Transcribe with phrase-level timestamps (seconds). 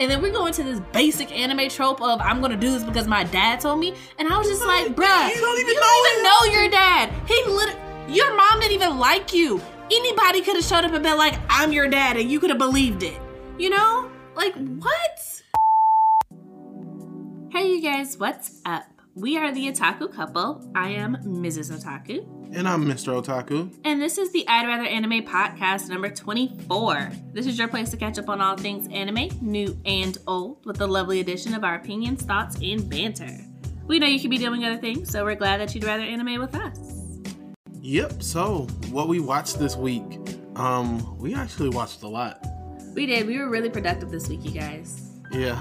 [0.00, 3.08] And then we go into this basic anime trope of I'm gonna do this because
[3.08, 3.94] my dad told me.
[4.18, 7.12] And I was just like, bruh, You don't even you know even know your dad.
[7.26, 7.76] He lit-
[8.08, 9.60] your mom didn't even like you.
[9.90, 12.58] Anybody could have showed up and been like, I'm your dad, and you could have
[12.58, 13.18] believed it.
[13.58, 14.10] You know?
[14.34, 15.42] Like, what?
[17.50, 18.84] Hey, you guys, what's up?
[19.14, 20.70] We are the Otaku couple.
[20.74, 21.72] I am Mrs.
[21.72, 22.37] Otaku.
[22.52, 23.22] And I'm Mr.
[23.22, 23.72] Otaku.
[23.84, 27.10] And this is the I'd Rather Anime podcast number 24.
[27.32, 30.76] This is your place to catch up on all things anime, new and old, with
[30.78, 33.36] the lovely addition of our opinions, thoughts, and banter.
[33.86, 36.40] We know you could be doing other things, so we're glad that you'd rather anime
[36.40, 36.78] with us.
[37.80, 40.18] Yep, so what we watched this week,
[40.56, 42.44] um, we actually watched a lot.
[42.94, 43.26] We did.
[43.26, 45.10] We were really productive this week, you guys.
[45.32, 45.60] Yeah.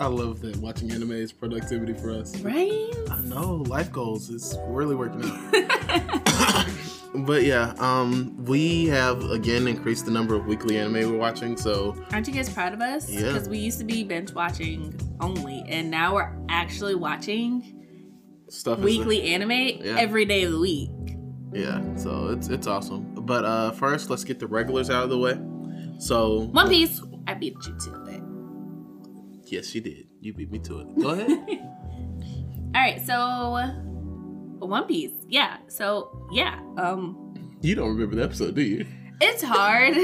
[0.00, 2.38] I love that watching anime is productivity for us.
[2.40, 2.92] Right?
[3.10, 6.68] I know, life goals is really working out.
[7.26, 11.96] but yeah, um, we have again increased the number of weekly anime we're watching, so
[12.12, 13.10] Aren't you guys proud of us?
[13.10, 13.32] Yeah.
[13.32, 17.74] Because we used to be binge watching only, and now we're actually watching
[18.48, 19.96] stuff weekly anime Yeah.
[19.98, 20.90] every day of the week.
[21.52, 23.14] yeah, so it's it's awesome.
[23.16, 25.38] But uh first let's get the regulars out of the way.
[25.98, 27.97] So One Piece, I beat you to it.
[29.50, 30.06] Yes, you did.
[30.20, 30.98] You beat me to it.
[31.00, 31.30] Go ahead.
[32.74, 33.56] All right, so
[34.58, 35.56] One Piece, yeah.
[35.68, 38.86] So yeah, um, you don't remember the episode, do you?
[39.20, 39.94] it's hard.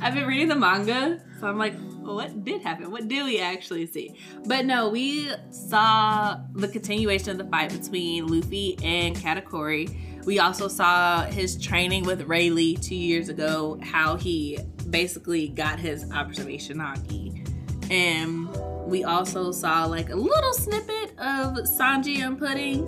[0.00, 2.90] I've been reading the manga, so I'm like, what did happen?
[2.90, 4.18] What did we actually see?
[4.46, 10.24] But no, we saw the continuation of the fight between Luffy and Katakuri.
[10.24, 14.58] We also saw his training with Rayleigh two years ago, how he
[14.90, 17.44] basically got his observation Haki.
[17.90, 18.48] And
[18.86, 22.86] we also saw like a little snippet of Sanji and Pudding,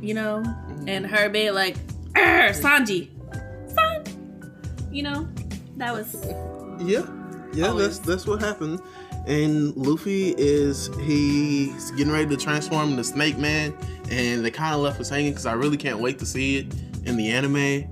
[0.00, 0.42] you know,
[0.86, 1.76] and her being like,
[2.16, 3.08] "Arr, Sanji,
[3.68, 4.04] San,
[4.90, 5.28] you know,
[5.76, 6.14] that was
[6.80, 7.06] Yeah,
[7.52, 7.98] yeah, Always.
[7.98, 8.80] that's that's what happened.
[9.26, 13.74] And Luffy is he's getting ready to transform into Snake Man,
[14.10, 16.74] and they kind of left us hanging because I really can't wait to see it
[17.04, 17.84] in the anime.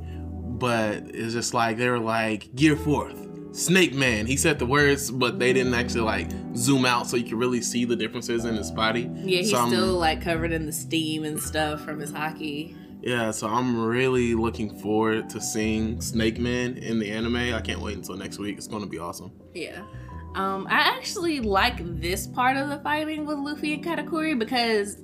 [0.58, 4.26] But it's just like they were like Gear Fourth, Snake Man.
[4.26, 7.60] He said the words, but they didn't actually like zoom out so you could really
[7.62, 9.08] see the differences in his body.
[9.14, 9.38] yeah.
[9.40, 12.76] He's So still like covered in the steam and stuff from his Haki.
[13.00, 17.36] Yeah, so I'm really looking forward to seeing Snake Man in the anime.
[17.36, 18.56] I can't wait until next week.
[18.58, 19.30] It's going to be awesome.
[19.54, 19.82] Yeah.
[20.34, 24.96] Um, I actually like this part of the fighting with Luffy and Katakuri because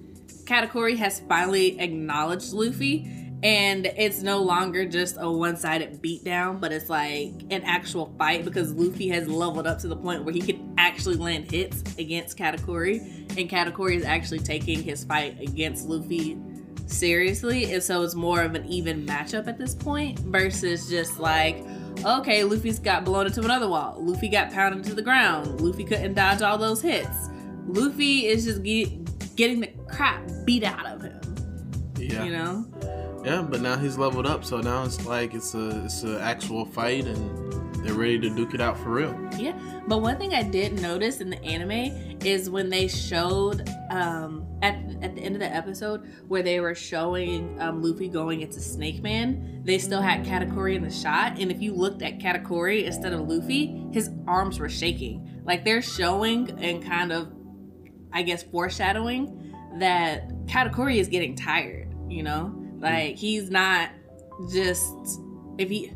[0.45, 6.89] Katakuri has finally acknowledged Luffy and it's no longer just a one-sided beatdown, but it's
[6.89, 10.75] like an actual fight because Luffy has leveled up to the point where he can
[10.79, 13.01] actually land hits against Katakuri.
[13.37, 16.39] And Katakuri is actually taking his fight against Luffy
[16.87, 17.71] seriously.
[17.71, 21.63] And so it's more of an even matchup at this point versus just like
[22.05, 23.97] okay luffy's got blown into another wall.
[23.99, 25.61] Luffy got pounded to the ground.
[25.61, 27.29] Luffy couldn't dodge all those hits.
[27.67, 31.21] Luffy is just get, getting the crap beat out of him.
[31.99, 32.25] Yeah.
[32.25, 32.94] you know
[33.25, 36.67] Yeah, but now he's leveled up, so now it's like it's a it's an actual
[36.67, 39.19] fight, and they're ready to duke it out for real.
[39.39, 44.47] Yeah, but one thing I did notice in the anime is when they showed um,
[44.61, 48.61] at at the end of the episode where they were showing um, Luffy going into
[48.61, 52.85] Snake Man, they still had Katakuri in the shot, and if you looked at Katakuri
[52.85, 55.43] instead of Luffy, his arms were shaking.
[55.47, 57.33] Like they're showing and kind of,
[58.13, 61.89] I guess, foreshadowing that Katakuri is getting tired.
[62.07, 62.83] You know, Mm.
[62.83, 63.91] like he's not
[64.53, 64.93] just
[65.59, 65.93] if he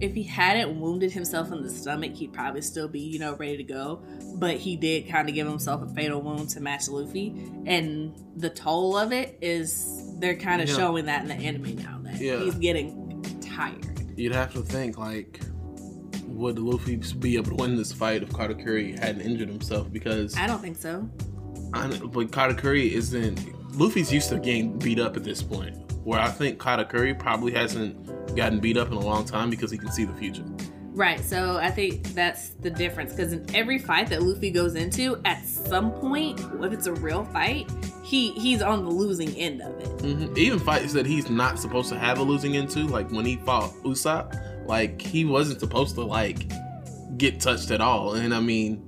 [0.00, 3.56] if he hadn't wounded himself in the stomach, he'd probably still be, you know, ready
[3.56, 4.00] to go.
[4.36, 7.34] But he did kind of give himself a fatal wound to match Luffy.
[7.66, 10.76] And the toll of it is they're kind of Yeah.
[10.76, 12.38] showing that in the anime now that Yeah.
[12.44, 13.86] he's getting tired.
[14.16, 15.40] You'd have to think like,
[16.28, 19.92] would Luffy be able to win this fight if Katakuri hadn't injured himself?
[19.92, 21.08] Because I don't think so.
[21.74, 23.76] I, but Katakuri isn't.
[23.76, 25.76] Luffy's used to getting beat up at this point.
[26.04, 29.78] Where I think Katakuri probably hasn't gotten beat up in a long time because he
[29.78, 30.44] can see the future.
[30.98, 31.20] Right.
[31.20, 35.44] So I think that's the difference because in every fight that Luffy goes into, at
[35.44, 37.70] some point, if it's a real fight,
[38.02, 39.86] he he's on the losing end of it.
[40.00, 43.36] hmm Even fights that he's not supposed to have a losing into, like when he
[43.36, 46.50] fought Usopp, like he wasn't supposed to like
[47.16, 48.14] get touched at all.
[48.14, 48.82] And I mean,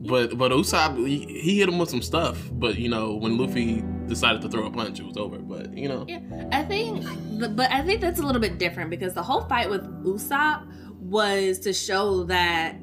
[0.00, 2.38] but but Usopp he, he hit him with some stuff.
[2.52, 5.38] But you know when Luffy decided to throw a punch, it was over.
[5.38, 6.20] But you know, Yeah,
[6.52, 7.04] I think,
[7.56, 10.66] but I think that's a little bit different because the whole fight with Usopp
[11.00, 12.80] was to show that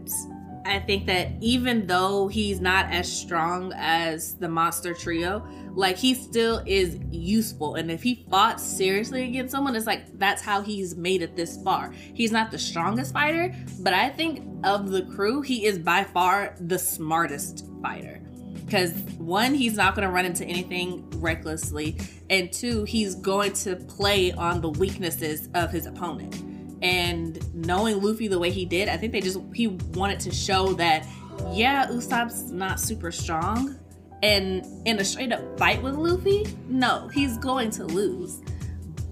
[0.65, 6.13] I think that even though he's not as strong as the monster trio, like he
[6.13, 7.75] still is useful.
[7.75, 11.61] And if he fought seriously against someone, it's like that's how he's made it this
[11.63, 11.91] far.
[11.91, 16.55] He's not the strongest fighter, but I think of the crew, he is by far
[16.59, 18.21] the smartest fighter.
[18.65, 21.97] Because one, he's not going to run into anything recklessly,
[22.29, 26.41] and two, he's going to play on the weaknesses of his opponent
[26.83, 30.73] and knowing Luffy the way he did, I think they just he wanted to show
[30.73, 31.07] that
[31.51, 33.79] yeah, Usopp's not super strong,
[34.21, 38.41] and in a straight up fight with Luffy, no, he's going to lose.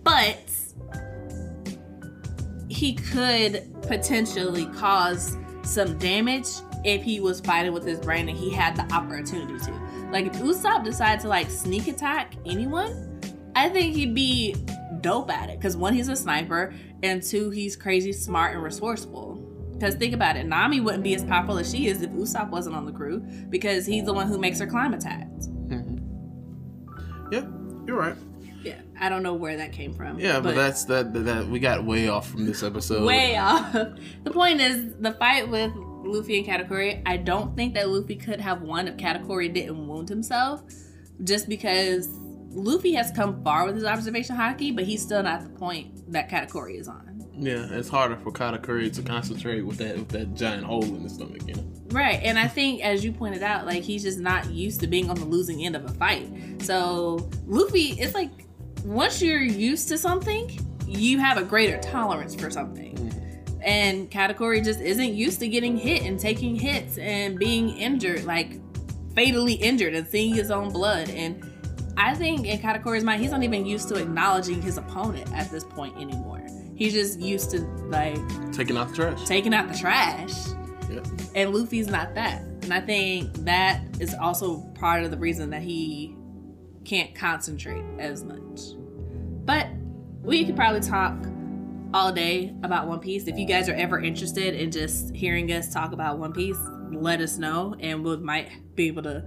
[0.03, 0.51] But
[2.69, 6.47] he could potentially cause some damage
[6.83, 9.71] if he was fighting with his brain and he had the opportunity to.
[10.11, 13.21] Like if Usopp decided to like sneak attack anyone,
[13.55, 14.55] I think he'd be
[15.01, 16.73] dope at it because one, he's a sniper,
[17.03, 19.35] and two, he's crazy smart and resourceful.
[19.73, 22.75] Because think about it, Nami wouldn't be as powerful as she is if Usopp wasn't
[22.75, 23.19] on the crew
[23.49, 25.47] because he's the one who makes her Clima-Tacts.
[25.47, 27.33] Mm-hmm.
[27.33, 27.45] Yeah,
[27.87, 28.15] you're right.
[28.63, 30.19] Yeah, I don't know where that came from.
[30.19, 33.05] Yeah, but, but that's that, that, that we got way off from this episode.
[33.05, 33.73] Way off.
[34.23, 35.71] The point is the fight with
[36.03, 37.01] Luffy and Katakuri.
[37.05, 40.63] I don't think that Luffy could have won if Katakuri didn't wound himself,
[41.23, 42.07] just because
[42.53, 46.29] Luffy has come far with his observation Haki, but he's still not the point that
[46.29, 47.11] Katakuri is on.
[47.33, 51.13] Yeah, it's harder for Katakuri to concentrate with that with that giant hole in his
[51.13, 51.65] stomach, you know.
[51.87, 55.09] Right, and I think as you pointed out, like he's just not used to being
[55.09, 56.29] on the losing end of a fight.
[56.61, 58.29] So Luffy, it's like
[58.83, 62.95] once you're used to something, you have a greater tolerance for something.
[62.95, 63.20] Mm.
[63.63, 68.59] And Katakuri just isn't used to getting hit and taking hits and being injured, like
[69.15, 71.51] fatally injured and seeing his own blood and
[71.97, 75.63] I think in Katakuri's mind, he's not even used to acknowledging his opponent at this
[75.63, 76.41] point anymore.
[76.75, 78.17] He's just used to like
[78.51, 79.27] taking out the trash.
[79.27, 80.33] Taking out the trash.
[80.89, 81.03] Yeah.
[81.35, 82.41] And Luffy's not that.
[82.63, 86.15] And I think that is also part of the reason that he
[86.85, 88.61] can't concentrate as much.
[89.45, 89.67] But
[90.23, 91.17] we could probably talk
[91.93, 93.27] all day about One Piece.
[93.27, 96.57] If you guys are ever interested in just hearing us talk about One Piece,
[96.91, 99.23] let us know and we might be able to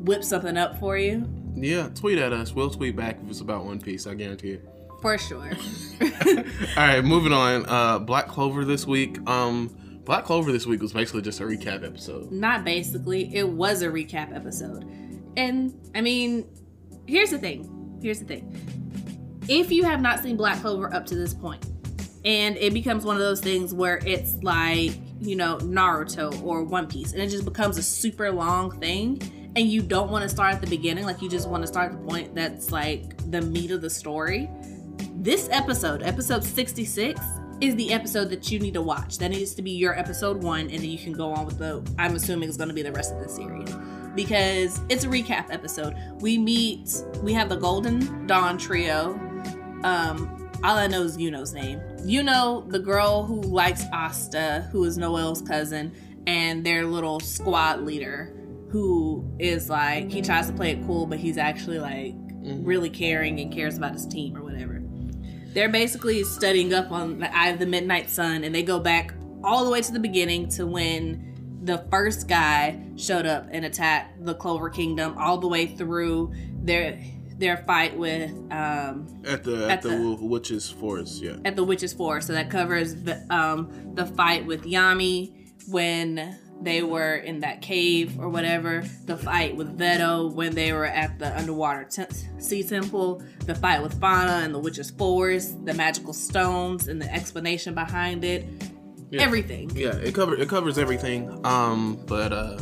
[0.00, 1.28] whip something up for you.
[1.54, 2.54] Yeah, tweet at us.
[2.54, 4.06] We'll tweet back if it's about One Piece.
[4.06, 4.68] I guarantee it.
[5.02, 5.50] For sure.
[6.00, 6.44] All
[6.76, 7.66] right, moving on.
[7.66, 9.18] Uh, Black Clover this week.
[9.28, 9.68] Um,
[10.04, 12.32] Black Clover this week was basically just a recap episode.
[12.32, 14.84] Not basically, it was a recap episode.
[15.36, 16.48] And I mean,
[17.06, 17.98] here's the thing.
[18.02, 18.56] Here's the thing.
[19.48, 21.64] If you have not seen Black Clover up to this point,
[22.24, 26.86] and it becomes one of those things where it's like, you know, Naruto or One
[26.86, 29.20] Piece, and it just becomes a super long thing
[29.56, 31.92] and you don't want to start at the beginning, like you just want to start
[31.92, 34.48] at the point that's like the meat of the story,
[35.16, 37.20] this episode, episode 66,
[37.60, 39.18] is the episode that you need to watch.
[39.18, 41.84] That needs to be your episode one, and then you can go on with the,
[41.98, 43.74] I'm assuming, is going to be the rest of the series.
[44.14, 45.96] Because it's a recap episode.
[46.20, 49.14] We meet, we have the Golden Dawn trio.
[49.82, 51.80] Um, all I know is Yuno's name.
[52.00, 55.92] Yuno, the girl who likes Asta, who is Noel's cousin,
[56.26, 58.34] and their little squad leader,
[58.70, 62.64] who is like he tries to play it cool, but he's actually like mm-hmm.
[62.64, 64.82] really caring and cares about his team or whatever.
[65.54, 69.14] They're basically studying up on the Eye of the Midnight Sun, and they go back
[69.42, 71.24] all the way to the beginning to when
[71.62, 76.32] the first guy showed up and attacked the Clover Kingdom, all the way through
[76.62, 76.98] their
[77.38, 81.64] their fight with um at the at, at the, the witches forest yeah at the
[81.64, 85.32] witches forest so that covers the um the fight with yami
[85.68, 90.86] when they were in that cave or whatever, the fight with Vetto when they were
[90.86, 92.04] at the underwater t-
[92.38, 97.12] sea temple, the fight with Fana and the Witch's Forest, the magical stones and the
[97.12, 98.44] explanation behind it.
[99.10, 99.22] Yeah.
[99.22, 99.70] Everything.
[99.74, 101.46] Yeah, it covers it covers everything.
[101.46, 102.58] Um, but uh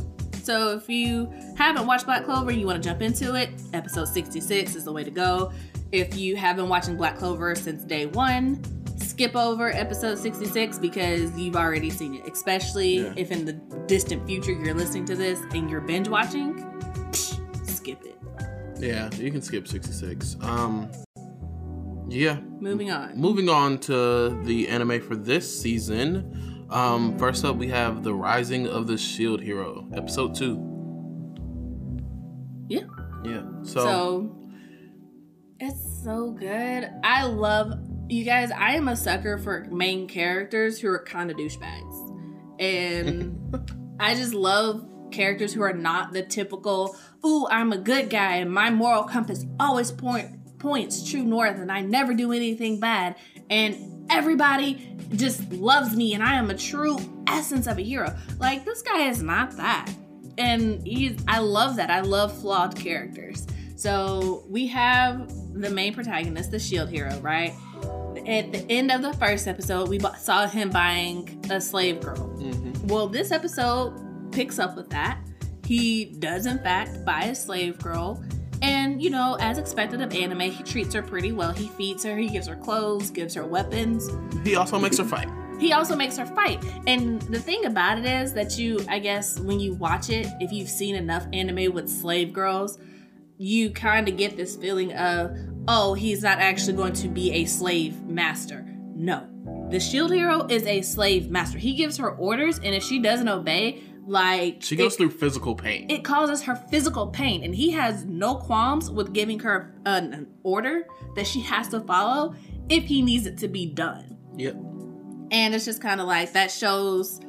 [0.47, 4.76] so if you haven't watched Black Clover, you want to jump into it, episode 66
[4.76, 5.53] is the way to go.
[5.91, 11.37] If you have been watching Black Clover since day 1, skip over episode 66 because
[11.37, 13.12] you've already seen it, especially yeah.
[13.17, 13.55] if in the
[13.88, 16.65] distant future you're listening to this and you're binge watching.
[17.65, 18.17] skip it.
[18.79, 20.37] Yeah, you can skip 66.
[20.43, 20.88] Um
[22.09, 22.38] yeah.
[22.61, 23.17] Moving on.
[23.19, 26.56] Moving on to the anime for this season.
[26.70, 30.75] Um first up we have The Rising of the Shield Hero, episode 2.
[32.68, 32.80] Yeah.
[33.25, 33.42] Yeah.
[33.62, 34.37] So, so
[35.61, 36.90] it's so good.
[37.02, 37.73] I love
[38.08, 42.14] you guys, I am a sucker for main characters who are kind of douchebags.
[42.61, 48.37] And I just love characters who are not the typical, ooh, I'm a good guy
[48.37, 53.16] and my moral compass always point points true north and I never do anything bad.
[53.50, 58.15] And everybody just loves me and I am a true essence of a hero.
[58.39, 59.91] Like this guy is not that.
[60.39, 61.91] And he's I love that.
[61.91, 63.47] I love flawed characters.
[63.77, 67.55] So we have the main protagonist, the shield hero, right?
[68.27, 72.17] At the end of the first episode, we saw him buying a slave girl.
[72.39, 72.89] Mm-hmm.
[72.89, 75.19] Well, this episode picks up with that.
[75.65, 78.25] He does, in fact, buy a slave girl.
[78.97, 81.53] And, you know, as expected of anime, he treats her pretty well.
[81.53, 84.09] He feeds her, he gives her clothes, gives her weapons.
[84.43, 85.29] He also makes her fight.
[85.61, 86.65] He also makes her fight.
[86.87, 90.50] And the thing about it is that you, I guess, when you watch it, if
[90.50, 92.79] you've seen enough anime with slave girls,
[93.37, 95.37] you kind of get this feeling of,
[95.69, 98.65] oh, he's not actually going to be a slave master.
[98.95, 99.29] No.
[99.71, 101.59] The shield hero is a slave master.
[101.59, 105.55] He gives her orders, and if she doesn't obey, like she goes it, through physical
[105.55, 105.91] pain.
[105.91, 110.27] It causes her physical pain, and he has no qualms with giving her an, an
[110.43, 112.35] order that she has to follow
[112.69, 114.17] if he needs it to be done.
[114.37, 114.55] Yep.
[115.33, 117.21] And it's just kind of like that shows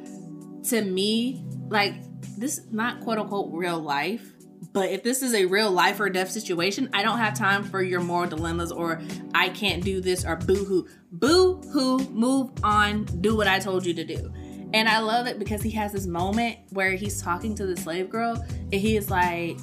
[0.68, 1.94] to me like
[2.36, 4.34] this is not quote unquote real life
[4.72, 7.82] but if this is a real life or death situation, I don't have time for
[7.82, 9.00] your moral dilemmas or
[9.34, 10.86] I can't do this or boo hoo.
[11.10, 14.32] Boo hoo, move on, do what I told you to do.
[14.72, 18.10] And I love it because he has this moment where he's talking to the slave
[18.10, 19.58] girl and he is like,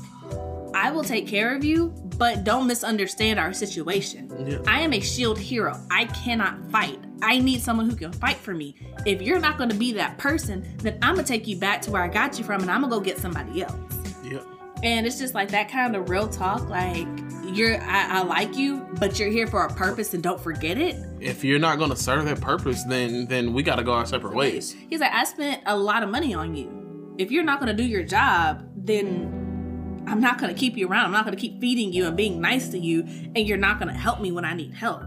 [0.73, 4.31] I will take care of you, but don't misunderstand our situation.
[4.45, 4.59] Yeah.
[4.67, 5.79] I am a shield hero.
[5.89, 6.99] I cannot fight.
[7.21, 8.75] I need someone who can fight for me.
[9.05, 11.81] If you're not going to be that person, then I'm going to take you back
[11.83, 13.73] to where I got you from and I'm going to go get somebody else.
[14.23, 14.45] Yep.
[14.83, 16.67] And it's just like that kind of real talk.
[16.67, 17.07] Like,
[17.55, 20.95] you're, I, I like you, but you're here for a purpose and don't forget it.
[21.19, 24.05] If you're not going to serve that purpose, then then we got to go our
[24.05, 24.75] separate ways.
[24.89, 27.15] He's like, I spent a lot of money on you.
[27.17, 30.87] If you're not going to do your job, then I'm not going to keep you
[30.87, 31.05] around.
[31.05, 33.79] I'm not going to keep feeding you and being nice to you, and you're not
[33.79, 35.03] going to help me when I need help.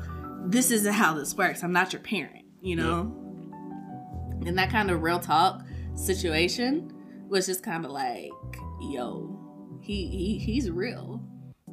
[0.46, 1.62] This isn't how this works.
[1.62, 3.14] I'm not your parent, you know?
[4.46, 5.62] And that kind of real talk
[5.94, 6.92] situation
[7.28, 8.30] was just kind of like,
[8.80, 9.38] yo,
[9.82, 11.22] he, he he's real.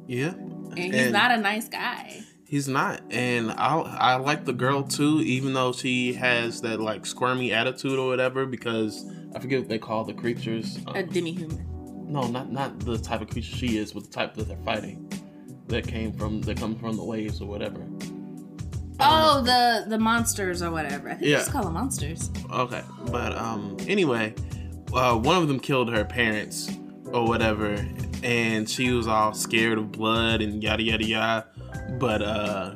[0.06, 0.34] Yeah.
[0.76, 2.22] And he's and not a nice guy.
[2.46, 3.00] He's not.
[3.10, 7.98] And I I like the girl too, even though she has that like squirmy attitude
[7.98, 9.04] or whatever, because
[9.34, 10.78] I forget what they call the creatures.
[10.86, 11.66] Um, a demi-human.
[12.08, 15.10] No, not not the type of creature she is, but the type that they're fighting.
[15.66, 17.84] That came from that comes from the waves or whatever.
[19.00, 21.10] Oh, the the monsters or whatever.
[21.10, 21.38] I think yeah.
[21.38, 22.30] just call them monsters.
[22.52, 24.34] Okay, but um, anyway,
[24.92, 26.70] uh, one of them killed her parents
[27.12, 27.86] or whatever,
[28.22, 31.46] and she was all scared of blood and yada yada yada.
[31.98, 32.74] But uh,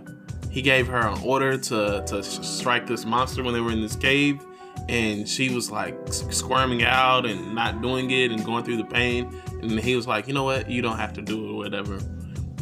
[0.51, 3.97] he gave her an order to to strike this monster when they were in this
[3.97, 4.41] cave,
[4.89, 9.35] and she was like squirming out and not doing it and going through the pain.
[9.63, 11.99] And he was like, you know what, you don't have to do it, or whatever.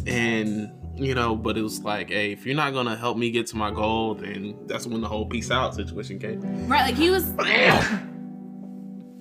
[0.06, 3.46] And you know, but it was like, hey, if you're not gonna help me get
[3.48, 6.40] to my goal, then that's when the whole peace out situation came.
[6.66, 7.24] Right, like he was.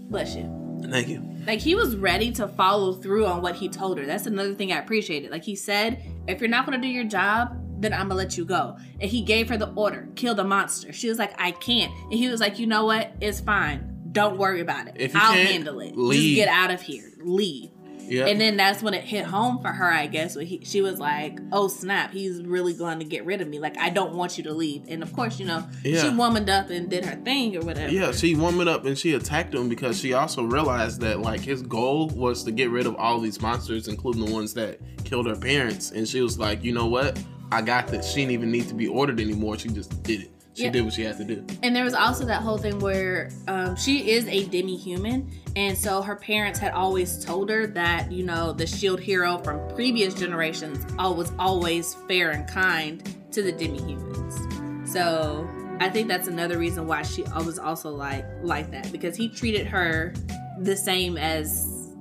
[0.09, 0.66] Bless you.
[0.83, 1.23] Thank you.
[1.45, 4.05] Like he was ready to follow through on what he told her.
[4.05, 5.31] That's another thing I appreciated.
[5.31, 8.45] Like he said, if you're not gonna do your job, then I'm gonna let you
[8.45, 8.77] go.
[8.99, 10.91] And he gave her the order, kill the monster.
[10.93, 11.91] She was like, I can't.
[12.03, 13.11] And he was like, you know what?
[13.21, 13.93] It's fine.
[14.11, 14.95] Don't worry about it.
[14.97, 15.95] If I'll handle it.
[15.95, 16.35] Leave.
[16.35, 17.11] Just get out of here.
[17.19, 17.69] Leave.
[18.07, 18.27] Yep.
[18.27, 20.35] And then that's when it hit home for her, I guess.
[20.35, 23.59] When he, she was like, "Oh snap, he's really going to get rid of me.
[23.59, 26.01] Like I don't want you to leave." And of course, you know, yeah.
[26.01, 27.91] she womaned up and did her thing or whatever.
[27.91, 31.61] Yeah, she womaned up and she attacked him because she also realized that like his
[31.61, 35.35] goal was to get rid of all these monsters, including the ones that killed her
[35.35, 35.91] parents.
[35.91, 37.21] And she was like, "You know what?
[37.51, 38.09] I got this.
[38.11, 39.57] She didn't even need to be ordered anymore.
[39.57, 40.71] She just did it." She yeah.
[40.71, 41.45] did what she had to do.
[41.61, 45.29] And there was also that whole thing where um, she is a demi human.
[45.55, 49.67] And so her parents had always told her that, you know, the shield hero from
[49.75, 54.91] previous generations was always fair and kind to the demi humans.
[54.91, 55.47] So
[55.79, 59.67] I think that's another reason why she was also like like that because he treated
[59.67, 60.11] her
[60.59, 61.93] the same as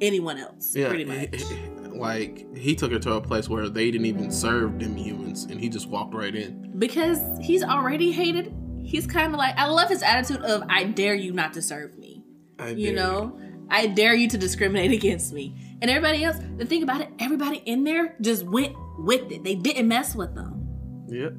[0.00, 1.42] anyone else, yeah, pretty much.
[1.94, 5.60] like he took her to a place where they didn't even serve demi humans, and
[5.60, 6.72] he just walked right in.
[6.78, 8.54] Because he's already hated.
[8.82, 11.96] He's kind of like I love his attitude of I dare you not to serve
[11.98, 12.24] me.
[12.58, 13.66] I you know, you.
[13.70, 15.54] I dare you to discriminate against me.
[15.82, 19.44] And everybody else, the thing about it, everybody in there just went with it.
[19.44, 21.06] They didn't mess with them.
[21.08, 21.34] Yep.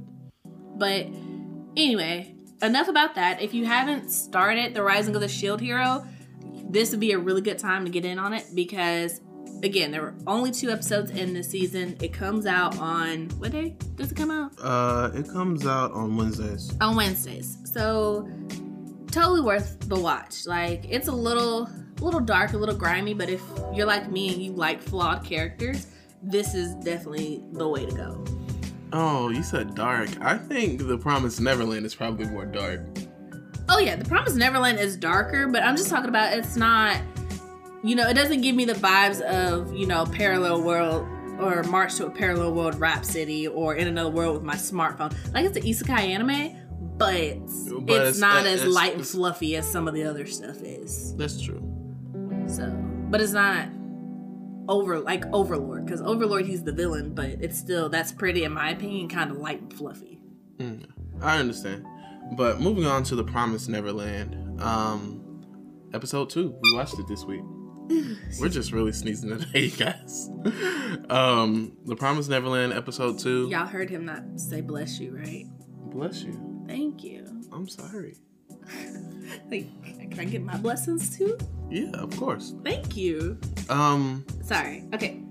[0.78, 1.08] But
[1.78, 3.42] anyway, enough about that.
[3.42, 6.06] If you haven't started The Rising of the Shield Hero,
[6.70, 9.22] this would be a really good time to get in on it because
[9.64, 11.98] again, there were only two episodes in the season.
[12.02, 14.52] It comes out on what day does it come out?
[14.62, 16.74] Uh, it comes out on Wednesdays.
[16.82, 18.28] On Wednesdays, so
[19.12, 20.46] totally worth the watch.
[20.46, 21.64] Like it's a little,
[22.00, 23.42] a little dark, a little grimy, but if
[23.74, 25.88] you're like me and you like flawed characters,
[26.24, 28.24] this is definitely the way to go.
[28.94, 30.10] Oh, you said dark.
[30.22, 32.82] I think The Promised Neverland is probably more dark.
[33.70, 37.00] Oh yeah, The Promised Neverland is darker, but I'm just talking about it's not.
[37.84, 41.08] You know, it doesn't give me the vibes of you know parallel world
[41.40, 45.12] or March to a Parallel World Rhapsody or In Another World with my smartphone.
[45.34, 46.56] Like it's an isekai anime,
[46.98, 47.50] but, But it's,
[47.88, 51.16] it's- not uh, as it's- light and fluffy as some of the other stuff is.
[51.16, 51.62] That's true.
[52.48, 52.70] So,
[53.10, 53.70] but it's not
[54.68, 58.70] over like Overlord because Overlord he's the villain, but it's still that's pretty in my
[58.70, 60.22] opinion, kind of light and fluffy.
[60.60, 60.86] Mm,
[61.22, 61.86] I understand.
[62.38, 65.44] But moving on to The Promised Neverland, um,
[65.94, 66.56] episode two.
[66.62, 67.42] We watched it this week.
[68.40, 70.30] We're just really sneezing today, guys.
[71.10, 73.48] um, The Promised Neverland, episode two.
[73.50, 75.46] Y'all heard him not say bless you, right?
[75.92, 76.64] Bless you.
[76.68, 77.26] Thank you.
[77.52, 78.18] I'm sorry.
[79.50, 79.68] Like,
[80.12, 81.38] can I get my blessings too?
[81.70, 82.54] Yeah, of course.
[82.66, 83.40] Thank you.
[83.70, 84.84] Um, Sorry.
[84.94, 85.22] Okay.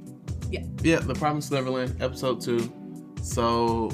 [0.50, 2.73] yeah, Yeah, The Promised Neverland, episode two.
[3.23, 3.90] So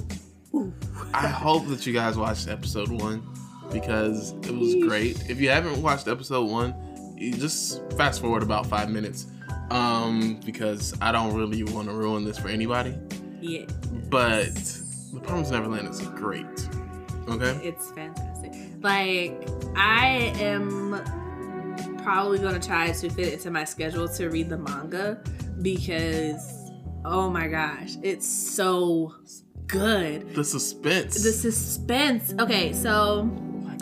[0.55, 0.73] Ooh.
[1.13, 3.27] I hope that you guys watched episode one
[3.73, 4.89] because it was Yeesh.
[4.89, 5.29] great.
[5.29, 6.73] If you haven't watched episode one,
[7.19, 9.27] just fast forward about five minutes.
[9.71, 12.95] Um, because I don't really want to ruin this for anybody.
[13.41, 13.67] Yeah,
[14.09, 16.47] But The Promised Neverland is great.
[17.29, 17.59] Okay?
[17.67, 18.53] it's fantastic.
[18.81, 21.03] Like, I am
[22.05, 25.21] probably gonna try to fit it into my schedule to read the manga
[25.63, 26.71] because,
[27.05, 29.15] oh my gosh, it's so
[29.67, 30.33] good.
[30.35, 31.15] The suspense.
[31.23, 32.33] The suspense.
[32.39, 33.29] Okay, so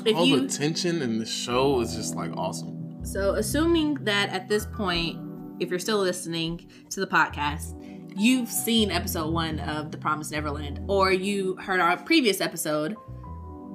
[0.04, 2.73] like, all you- the tension in the show is just like awesome.
[3.04, 5.20] So, assuming that at this point,
[5.60, 7.74] if you're still listening to the podcast,
[8.16, 12.96] you've seen episode one of The Promised Neverland, or you heard our previous episode,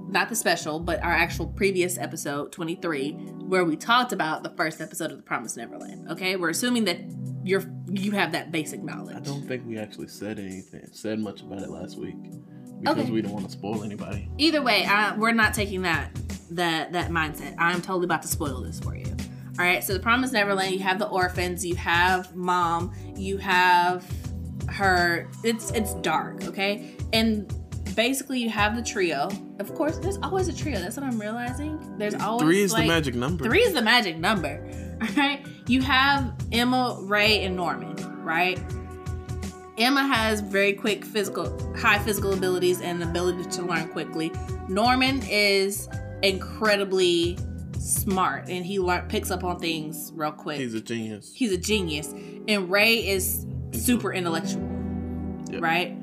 [0.09, 4.81] not the special, but our actual previous episode 23, where we talked about the first
[4.81, 6.09] episode of The Promised Neverland.
[6.09, 6.99] Okay, we're assuming that
[7.43, 9.15] you're you have that basic knowledge.
[9.15, 12.15] I don't think we actually said anything, said much about it last week
[12.81, 13.11] because Okay.
[13.11, 14.29] we don't want to spoil anybody.
[14.37, 16.11] Either way, I, we're not taking that
[16.51, 17.55] that that mindset.
[17.57, 19.05] I'm totally about to spoil this for you.
[19.59, 19.83] All right.
[19.83, 20.71] So the Promise Neverland.
[20.73, 21.65] You have the orphans.
[21.65, 22.93] You have mom.
[23.15, 24.05] You have
[24.67, 25.27] her.
[25.43, 26.45] It's it's dark.
[26.45, 26.95] Okay.
[27.13, 27.53] And
[27.95, 29.29] basically, you have the trio.
[29.59, 30.79] Of course, there's always a trio.
[30.79, 31.97] That's what I'm realizing.
[31.97, 33.43] There's always Three is like, the magic number.
[33.43, 34.65] Three is the magic number.
[35.01, 35.45] All right.
[35.67, 38.59] You have Emma, Ray, and Norman, right?
[39.79, 44.31] Emma has very quick physical, high physical abilities and ability to learn quickly.
[44.67, 45.87] Norman is
[46.21, 47.37] incredibly
[47.79, 50.57] smart and he learn, picks up on things real quick.
[50.59, 51.31] He's a genius.
[51.33, 52.13] He's a genius.
[52.47, 54.67] And Ray is super intellectual,
[55.49, 55.61] Yep.
[55.61, 55.95] right?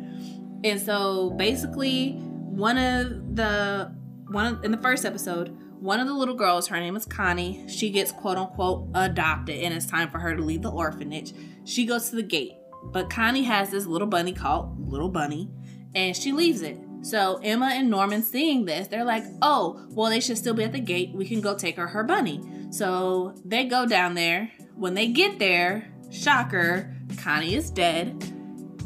[0.64, 3.92] And so basically, one of the
[4.28, 7.64] one of, in the first episode, one of the little girls, her name is Connie.
[7.68, 11.32] She gets quote unquote adopted, and it's time for her to leave the orphanage.
[11.64, 12.54] She goes to the gate,
[12.92, 15.50] but Connie has this little bunny called Little Bunny,
[15.94, 16.78] and she leaves it.
[17.02, 20.72] So Emma and Norman seeing this, they're like, "Oh, well, they should still be at
[20.72, 21.12] the gate.
[21.14, 24.50] We can go take her her bunny." So they go down there.
[24.74, 28.32] When they get there, shocker, Connie is dead.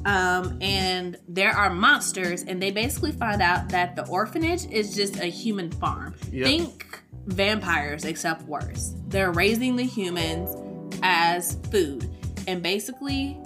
[0.04, 5.16] Um, and there are monsters, and they basically find out that the orphanage is just
[5.16, 6.14] a human farm.
[6.32, 6.46] Yep.
[6.46, 8.94] Think vampires, except worse.
[9.08, 10.56] They're raising the humans
[11.02, 12.08] as food,
[12.46, 13.39] and basically,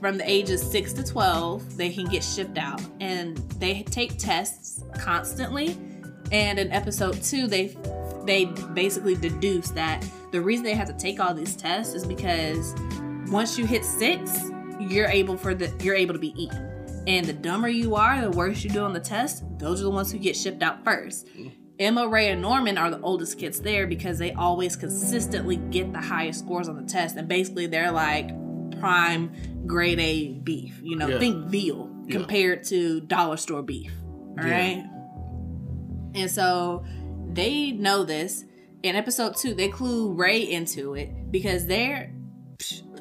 [0.00, 2.80] from the ages 6 to 12 they can get shipped out.
[3.00, 5.76] And they take tests constantly.
[6.32, 7.76] And in episode 2 they
[8.24, 12.74] they basically deduce that the reason they have to take all these tests is because
[13.30, 16.64] once you hit 6 you're able for the you're able to be eaten.
[17.06, 19.90] And the dumber you are the worse you do on the test those are the
[19.90, 21.26] ones who get shipped out first.
[21.78, 26.00] Emma, Ray, and Norman are the oldest kids there because they always consistently get the
[26.00, 27.16] highest scores on the test.
[27.16, 28.30] And basically, they're like
[28.80, 29.32] prime
[29.66, 30.80] grade A beef.
[30.82, 31.18] You know, Yeah.
[31.18, 32.12] think veal Yeah.
[32.18, 33.92] compared to dollar store beef.
[34.38, 34.50] All Yeah.
[34.52, 34.84] right.
[36.14, 36.84] And so
[37.32, 38.44] they know this.
[38.82, 42.12] In episode two, they clue Ray into it because they're.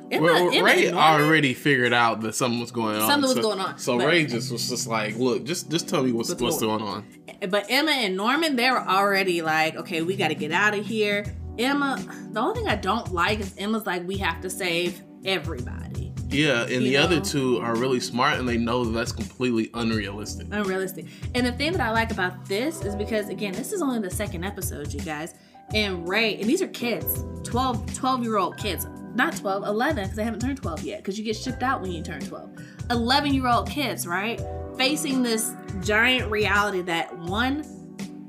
[0.10, 3.10] Emma, well, Emma Ray already figured out that something was going on.
[3.10, 6.02] Something was so, going on, So Ray just was just like, "Look, just just tell
[6.02, 7.04] me what's What's what's going- going
[7.42, 10.74] on." But Emma and Norman, they were already like, okay, we got to get out
[10.74, 11.26] of here.
[11.60, 12.00] Emma,
[12.32, 16.14] the only thing I don't like is Emma's like, we have to save everybody.
[16.30, 20.48] Yeah, and the other two are really smart, and they know that that's completely unrealistic.
[20.52, 21.06] Unrealistic.
[21.36, 24.10] And the thing that I like about this is because, again, this is only the
[24.10, 25.36] second episode, you guys.
[25.74, 28.88] And Ray, and these are kids 12, 12 year old kids.
[29.16, 31.92] Not 12, 11, because they haven't turned 12 yet, because you get shipped out when
[31.92, 32.52] you turn 12.
[32.92, 34.40] 11 year old kids, right?
[34.78, 37.66] Facing this giant reality that one,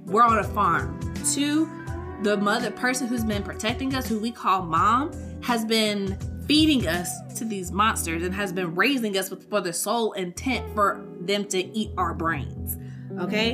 [0.06, 0.98] we're on a farm.
[1.32, 1.68] Two,
[2.22, 6.16] the mother person who's been protecting us, who we call mom, has been
[6.48, 10.74] feeding us to these monsters and has been raising us with, for the sole intent
[10.74, 12.78] for them to eat our brains.
[13.20, 13.52] Okay?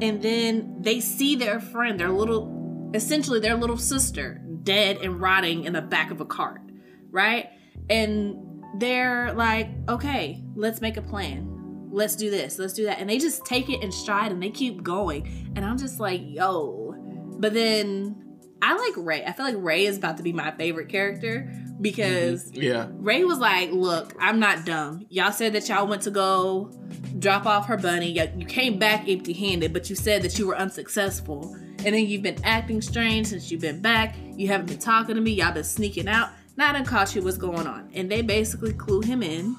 [0.00, 5.64] And then they see their friend, their little, essentially their little sister, dead and rotting
[5.64, 6.62] in the back of a cart,
[7.10, 7.50] right?
[7.90, 8.36] And
[8.78, 11.48] they're like, okay, let's make a plan.
[11.92, 13.00] Let's do this, let's do that.
[13.00, 15.52] And they just take it in stride and they keep going.
[15.56, 16.94] And I'm just like, yo.
[17.38, 19.24] But then I like Ray.
[19.24, 21.82] I feel like Ray is about to be my favorite character Mm-hmm.
[21.82, 22.88] because Yeah.
[22.98, 25.06] Ray was like, "Look, I'm not dumb.
[25.08, 26.70] Y'all said that y'all went to go
[27.18, 28.10] drop off her bunny.
[28.36, 31.54] You came back empty-handed, but you said that you were unsuccessful.
[31.84, 34.14] And then you've been acting strange since you've been back.
[34.36, 35.32] You haven't been talking to me.
[35.32, 36.28] Y'all been sneaking out.
[36.56, 37.22] Not I done caught you.
[37.22, 39.56] What's going on?" And they basically clue him in,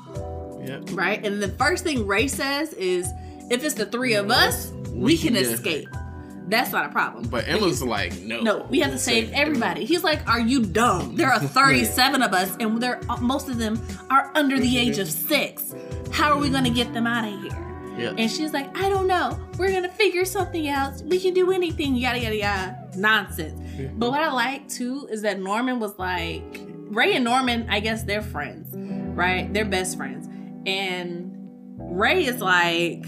[0.66, 0.80] Yeah.
[0.92, 1.24] right?
[1.26, 3.08] And the first thing Ray says is,
[3.50, 5.42] "If it's the three of us, we can Yeah.
[5.42, 5.88] escape.
[6.52, 8.42] That's not a problem." But Emma's like, no.
[8.42, 9.86] No, we have to save everybody.
[9.86, 11.16] He's like, "Are you dumb?
[11.16, 15.00] There are 37 of us, and they're uh, most of them are under the age
[15.00, 15.28] of mm-hmm.
[15.28, 15.74] six.
[16.12, 17.58] How are we gonna get them out of here?"
[17.98, 18.14] Yeah.
[18.18, 19.40] And she's like, "I don't know.
[19.58, 21.02] We're gonna figure something out.
[21.04, 21.96] We can do anything.
[21.96, 22.90] Yada yada yada.
[22.96, 23.58] Nonsense."
[23.96, 26.62] But what I like too is that Norman was like,
[26.92, 27.68] Ray and Norman.
[27.70, 29.52] I guess they're friends, right?
[29.54, 30.28] They're best friends,
[30.66, 31.32] and
[31.78, 33.06] Ray is like,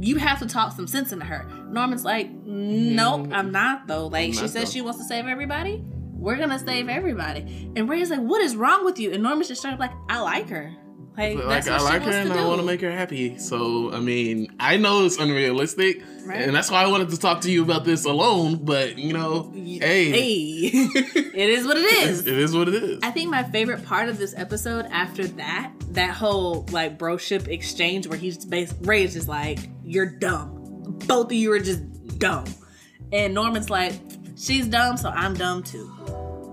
[0.00, 1.46] you have to talk some sense into her.
[1.70, 3.32] Norman's like, nope, mm-hmm.
[3.32, 4.06] I'm not though.
[4.06, 4.64] Like I'm she says though.
[4.64, 5.82] she wants to save everybody.
[5.84, 7.70] We're gonna save everybody.
[7.76, 9.12] And Ray's like, what is wrong with you?
[9.12, 10.74] And Norman's just straight up like, I like her.
[11.16, 13.38] Like, like I like her and I want to make her happy.
[13.38, 16.42] So I mean, I know it's unrealistic, Right.
[16.42, 18.64] and that's why I wanted to talk to you about this alone.
[18.64, 22.24] But you know, hey, Hey, it is what it is.
[22.24, 23.00] it is what it is.
[23.02, 28.06] I think my favorite part of this episode after that, that whole like broship exchange
[28.06, 30.57] where he's based Ray is just like, You're dumb.
[31.06, 32.46] Both of you are just dumb.
[33.12, 33.94] And Norman's like,
[34.36, 35.90] She's dumb, so I'm dumb too.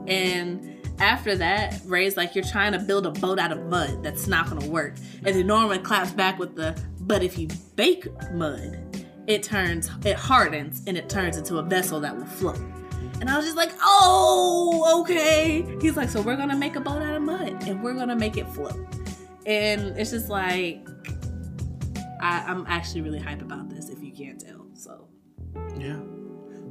[0.08, 4.04] And after that, Ray's like, You're trying to build a boat out of mud.
[4.04, 4.95] That's not gonna work.
[5.24, 10.15] And then Norman claps back with the but if you bake mud, it turns it
[10.15, 12.60] hardens and it turns into a vessel that will float.
[13.21, 15.65] And I was just like, oh, okay.
[15.82, 18.38] He's like, so we're gonna make a boat out of mud and we're gonna make
[18.38, 18.76] it float.
[19.45, 20.86] And it's just like,
[22.21, 24.02] I, I'm actually really hype about this, if
[25.86, 26.00] yeah.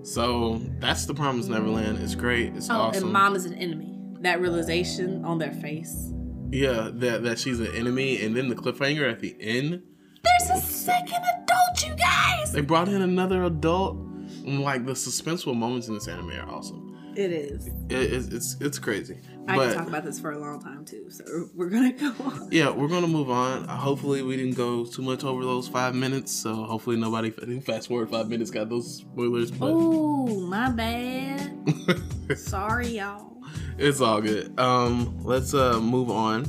[0.03, 1.99] So that's the Promised Neverland.
[1.99, 2.55] It's great.
[2.57, 3.05] It's oh, awesome.
[3.05, 3.91] and mom is an enemy.
[4.21, 6.13] That realization on their face.
[6.51, 9.83] yeah, that that she's an enemy, and then the cliffhanger at the end.
[10.23, 12.53] There's a second adult, you guys.
[12.53, 13.97] They brought in another adult.
[13.97, 17.13] And like the suspenseful moments in this anime are awesome.
[17.17, 17.67] It is.
[17.67, 19.19] It, it's, it's it's crazy.
[19.47, 22.13] I but can talk about this for a long time too, so we're gonna go
[22.25, 22.49] on.
[22.51, 23.69] yeah, we're gonna move on.
[23.69, 26.33] Hopefully, we didn't go too much over those five minutes.
[26.33, 27.31] So hopefully, nobody
[27.61, 29.51] fast forward five minutes got those spoilers.
[29.51, 31.53] But Oh, my bad.
[32.37, 33.37] Sorry, y'all.
[33.77, 34.59] it's all good.
[34.59, 36.45] Um, let's uh move on.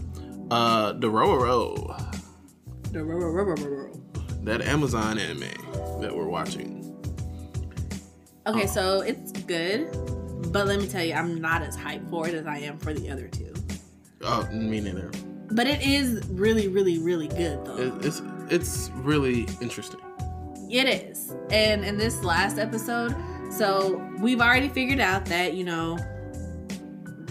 [0.51, 1.99] Uh, Dororo,
[4.45, 6.81] that Amazon anime that we're watching.
[8.47, 9.89] Okay, so it's good,
[10.51, 12.93] but let me tell you, I'm not as hyped for it as I am for
[12.93, 13.53] the other two.
[14.21, 15.11] Oh, me neither.
[15.51, 17.77] But it is really, really, really good though.
[17.77, 19.99] It, it's it's really interesting.
[20.69, 21.35] It is.
[21.51, 23.15] And in this last episode,
[23.51, 25.97] so we've already figured out that, you know,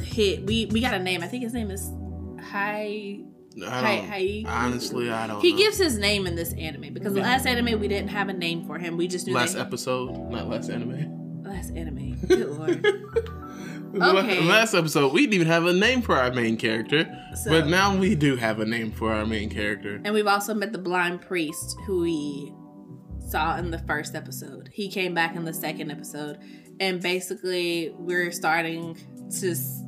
[0.03, 1.23] hit we we got a name.
[1.23, 1.91] I think his name is
[2.51, 3.25] Hi
[3.63, 5.41] I Hi- honestly, I don't.
[5.41, 5.59] He know.
[5.59, 8.67] gives his name in this anime because the last anime we didn't have a name
[8.67, 8.97] for him.
[8.97, 11.14] We just knew last that episode, not last anime.
[11.55, 12.17] Last anime.
[12.27, 12.87] Good lord.
[13.95, 14.41] Okay.
[14.41, 17.97] Last episode, we didn't even have a name for our main character, So- but now
[17.97, 20.01] we do have a name for our main character.
[20.05, 22.53] And we've also met the blind priest who we
[23.29, 24.69] saw in the first episode.
[24.73, 26.39] He came back in the second episode.
[26.81, 28.97] And basically, we're starting
[29.39, 29.51] to.
[29.53, 29.81] s-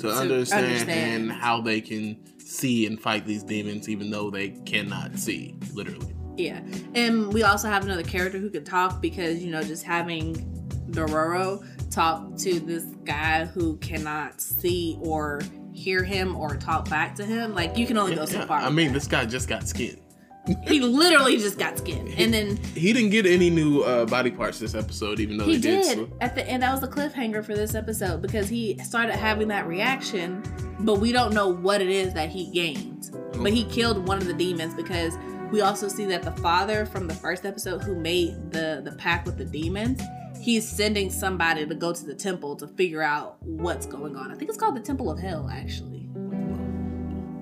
[0.00, 1.30] To understand, understand.
[1.32, 6.12] how they can see and fight these demons, even though they cannot see, literally.
[6.36, 6.60] Yeah.
[6.96, 11.64] And we also have another character who can talk because, you know, just having Dororo
[11.90, 15.40] talk to this guy who cannot see or
[15.72, 18.60] hear him or talk back to him, like, you can only go so far.
[18.60, 20.00] I mean, this guy just got skin.
[20.68, 22.12] he literally just got skin.
[22.18, 25.58] And then He didn't get any new uh, body parts this episode, even though He
[25.58, 25.84] did.
[25.84, 26.62] so- at the end.
[26.62, 30.42] That was the cliffhanger for this episode because he started having that reaction,
[30.80, 33.10] but we don't know what it is that he gained.
[33.42, 35.14] But he killed one of the demons because
[35.50, 39.24] we also see that the father from the first episode who made the the pact
[39.26, 40.00] with the demons,
[40.44, 44.30] he's sending somebody to go to the temple to figure out what's going on.
[44.30, 46.06] I think it's called the Temple of Hell, actually.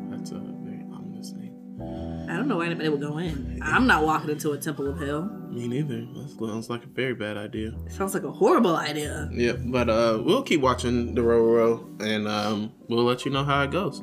[0.08, 2.28] That's a very ominous name.
[2.30, 3.58] I don't know why anybody would go in.
[3.60, 5.24] I'm not walking into a Temple of Hell.
[5.50, 6.06] Me neither.
[6.14, 7.72] That sounds like a very bad idea.
[7.86, 9.28] It sounds like a horrible idea.
[9.32, 13.72] Yep, but uh, we'll keep watching Dororo, and um, we'll let you know how it
[13.72, 13.98] goes.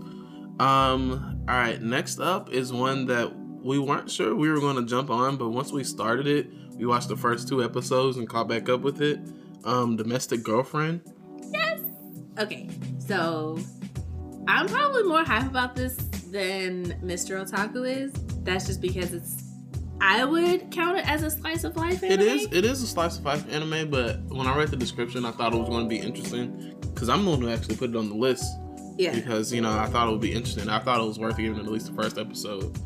[0.59, 3.33] Um, all right, next up is one that
[3.63, 6.85] we weren't sure we were going to jump on, but once we started it, we
[6.85, 9.19] watched the first two episodes and caught back up with it.
[9.65, 11.01] Um, Domestic Girlfriend.
[11.51, 11.81] Yes.
[12.39, 13.59] Okay, so
[14.47, 15.95] I'm probably more hype about this
[16.31, 17.45] than Mr.
[17.45, 18.13] Otaku is.
[18.43, 19.43] That's just because it's.
[19.99, 22.21] I would count it as a slice of life anime.
[22.21, 22.47] It is.
[22.53, 25.53] It is a slice of life anime, but when I read the description, I thought
[25.53, 28.07] it was going to be interesting because I'm the one who actually put it on
[28.07, 28.45] the list.
[28.97, 29.13] Yeah.
[29.13, 30.69] Because you know I thought it would be interesting.
[30.69, 32.79] I thought it was worth giving at least the first episode,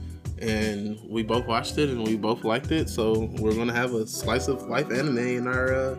[0.44, 2.90] and we both watched it and we both liked it.
[2.90, 5.96] So we're gonna have a slice of life anime in our uh,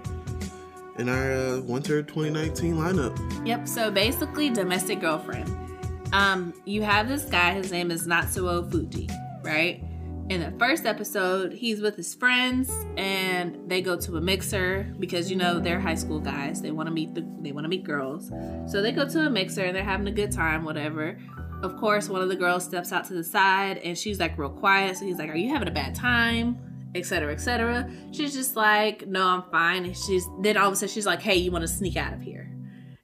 [0.98, 3.46] in our uh, winter 2019 lineup.
[3.46, 3.66] Yep.
[3.66, 5.50] So basically, domestic girlfriend.
[6.12, 7.54] Um, you have this guy.
[7.54, 9.10] His name is Natsuo Fujii,
[9.42, 9.82] right?
[10.30, 15.30] In the first episode, he's with his friends and they go to a mixer because
[15.30, 16.62] you know they're high school guys.
[16.62, 18.30] They want to meet the they want to meet girls.
[18.66, 21.18] So they go to a mixer and they're having a good time, whatever.
[21.64, 24.50] Of course, one of the girls steps out to the side and she's like real
[24.50, 24.96] quiet.
[24.96, 26.58] So he's like, "Are you having a bad time?"
[26.94, 30.92] etc etc she's just like no i'm fine and she's then all of a sudden
[30.92, 32.50] she's like hey you want to sneak out of here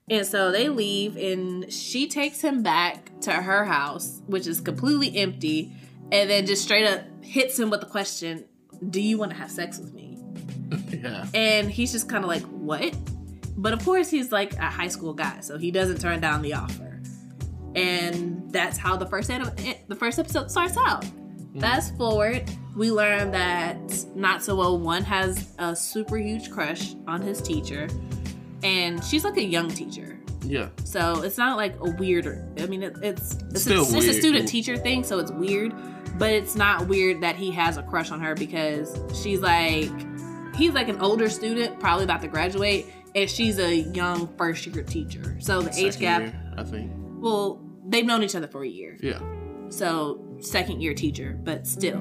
[0.09, 5.17] and so they leave and she takes him back to her house which is completely
[5.17, 5.73] empty
[6.11, 8.45] and then just straight up hits him with the question
[8.89, 10.17] do you want to have sex with me
[10.89, 11.25] yeah.
[11.33, 12.95] and he's just kind of like what
[13.57, 16.53] but of course he's like a high school guy so he doesn't turn down the
[16.53, 16.90] offer
[17.75, 21.05] and that's how the first anim- eh, the first episode starts out
[21.59, 23.75] Fast forward, we learn that
[24.15, 27.89] Natsuo one has a super huge crush on his teacher,
[28.63, 30.17] and she's like a young teacher.
[30.43, 30.69] Yeah.
[30.85, 32.25] So it's not like a weird.
[32.59, 35.73] I mean, it, it's it's, Still it's a student teacher thing, so it's weird.
[36.17, 39.91] But it's not weird that he has a crush on her because she's like,
[40.55, 44.83] he's like an older student, probably about to graduate, and she's a young first year
[44.83, 45.37] teacher.
[45.39, 46.21] So the age gap.
[46.21, 47.00] year, I think.
[47.21, 48.97] Well, they've known each other for a year.
[49.01, 49.19] Yeah.
[49.69, 51.99] So second year teacher, but still.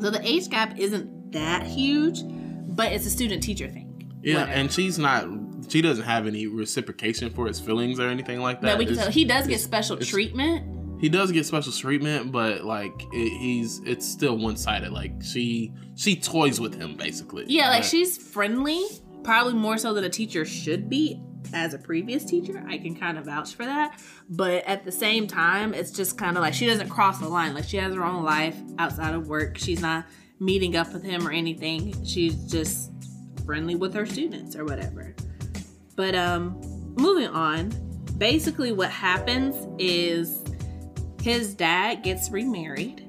[0.00, 3.86] So the age gap isn't that huge, but it's a student teacher thing.
[4.22, 4.52] Yeah, Whatever.
[4.52, 5.26] and she's not.
[5.68, 8.66] She doesn't have any reciprocation for his feelings or anything like that.
[8.68, 11.00] No, we can It's- tell he does get special treatment.
[11.00, 14.92] He does get special treatment, but like it, he's it's still one sided.
[14.92, 17.44] Like she she toys with him basically.
[17.48, 18.84] Yeah, like But- she's friendly,
[19.22, 21.20] probably more so than a teacher should be.
[21.52, 24.00] As a previous teacher, I can kind of vouch for that.
[24.28, 27.54] But at the same time, it's just kind of like she doesn't cross the line.
[27.54, 29.58] Like she has her own life outside of work.
[29.58, 30.06] She's not
[30.40, 32.04] meeting up with him or anything.
[32.04, 32.90] She's just
[33.44, 35.14] friendly with her students or whatever.
[35.96, 36.60] But um
[36.96, 37.72] moving on,
[38.18, 40.44] basically what happens is
[41.22, 43.04] his dad gets remarried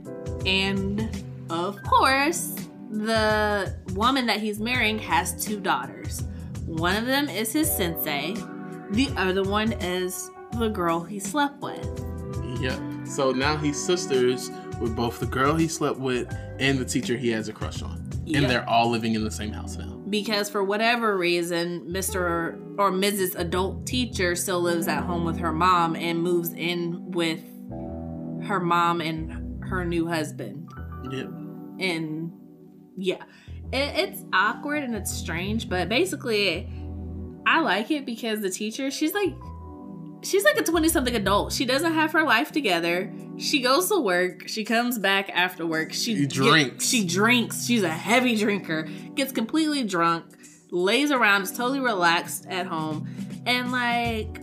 [0.45, 2.55] and of course
[2.89, 6.23] the woman that he's marrying has two daughters.
[6.69, 8.35] One of them is his sensei,
[8.91, 11.85] the other one is the girl he slept with.
[12.61, 12.79] Yep.
[13.05, 17.29] So now he's sisters with both the girl he slept with and the teacher he
[17.29, 18.41] has a crush on, Yep.
[18.41, 19.95] and they're all living in the same house now.
[20.09, 22.59] Because for whatever reason, Mr.
[22.77, 23.35] or Mrs.
[23.37, 27.41] Adult Teacher still lives at home with her mom and moves in with
[28.47, 30.69] her mom and her new husband.
[31.11, 31.27] Yep.
[31.79, 32.31] and
[32.97, 33.23] yeah
[33.71, 36.69] it, it's awkward and it's strange but basically
[37.45, 39.33] i like it because the teacher she's like
[40.21, 41.53] she's like a 20 something adult.
[41.53, 43.09] She doesn't have her life together.
[43.37, 44.49] She goes to work.
[44.49, 45.93] She comes back after work.
[45.93, 46.85] She She get- drinks.
[46.85, 47.65] she drinks.
[47.65, 48.89] She's a heavy drinker.
[49.15, 50.25] Gets completely drunk
[50.71, 53.07] lays around is totally relaxed at home.
[53.45, 54.41] And like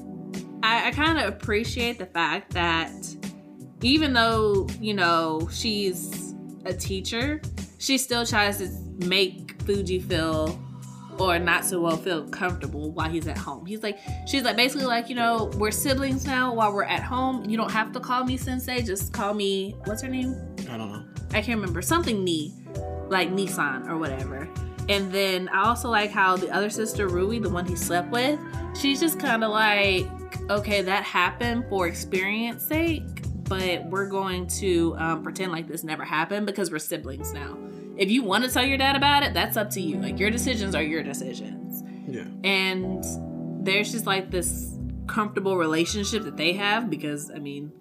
[0.62, 2.90] i, I kind of appreciate the fact that
[3.82, 6.34] even though you know she's
[6.64, 7.42] a teacher
[7.78, 10.60] she still tries to make Fujii feel
[11.18, 15.14] or Natsuo feel comfortable while he's at home he's like she's like basically like you
[15.14, 18.82] know we're siblings now while we're at home you don't have to call me sensei
[18.82, 20.36] just call me what's her name
[20.68, 21.04] I don't know.
[21.30, 22.54] I can't remember something knee,
[23.08, 24.48] like Nissan or whatever.
[24.88, 28.38] And then I also like how the other sister Rui, the one he slept with,
[28.78, 30.06] she's just kind of like,
[30.50, 33.02] okay, that happened for experience sake,
[33.44, 37.56] but we're going to um, pretend like this never happened because we're siblings now.
[37.96, 39.96] If you want to tell your dad about it, that's up to you.
[40.00, 42.24] Like your decisions are your decisions Yeah.
[42.44, 43.02] and
[43.64, 47.72] there's just like this comfortable relationship that they have because I mean,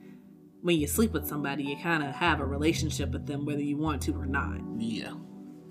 [0.61, 3.77] when you sleep with somebody, you kind of have a relationship with them whether you
[3.77, 4.57] want to or not.
[4.77, 5.13] Yeah.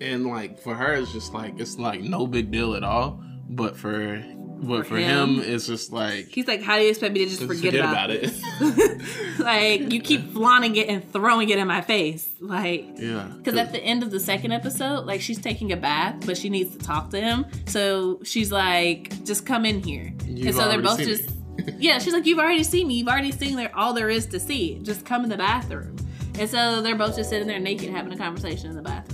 [0.01, 3.23] And like for her, it's just like it's like no big deal at all.
[3.49, 4.25] But for
[4.65, 7.21] but For for, him, him, it's just like He's like, "How do you expect me
[7.21, 8.33] to just, just forget, about, it.
[8.61, 9.39] it?
[9.39, 13.29] like you keep flaunting it and throwing it in my face, like." yeah.
[13.37, 16.49] Because at the end of the second episode, like she's taking a bath, but she
[16.49, 17.47] needs to talk to him.
[17.67, 21.75] So she's like, "Just come in here." You've and so they're both just, me.
[21.79, 21.99] yeah.
[21.99, 22.95] She's like, "You've already seen me.
[22.95, 24.79] You've already seen there all there is to see.
[24.83, 25.97] Just come in the bathroom."
[26.39, 29.14] And so they're both just sitting there naked having a conversation in the bathroom.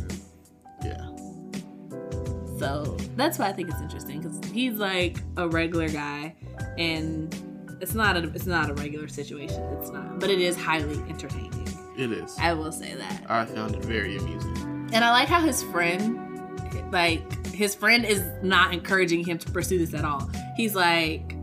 [2.61, 6.37] So that's why I think it's interesting because he's like a regular guy,
[6.77, 7.35] and
[7.81, 9.63] it's not a it's not a regular situation.
[9.81, 11.67] It's not, but it is highly entertaining.
[11.97, 12.37] It is.
[12.39, 13.23] I will say that.
[13.31, 14.91] I found it very amusing.
[14.93, 19.79] And I like how his friend, like his friend, is not encouraging him to pursue
[19.79, 20.31] this at all.
[20.55, 21.35] He's like,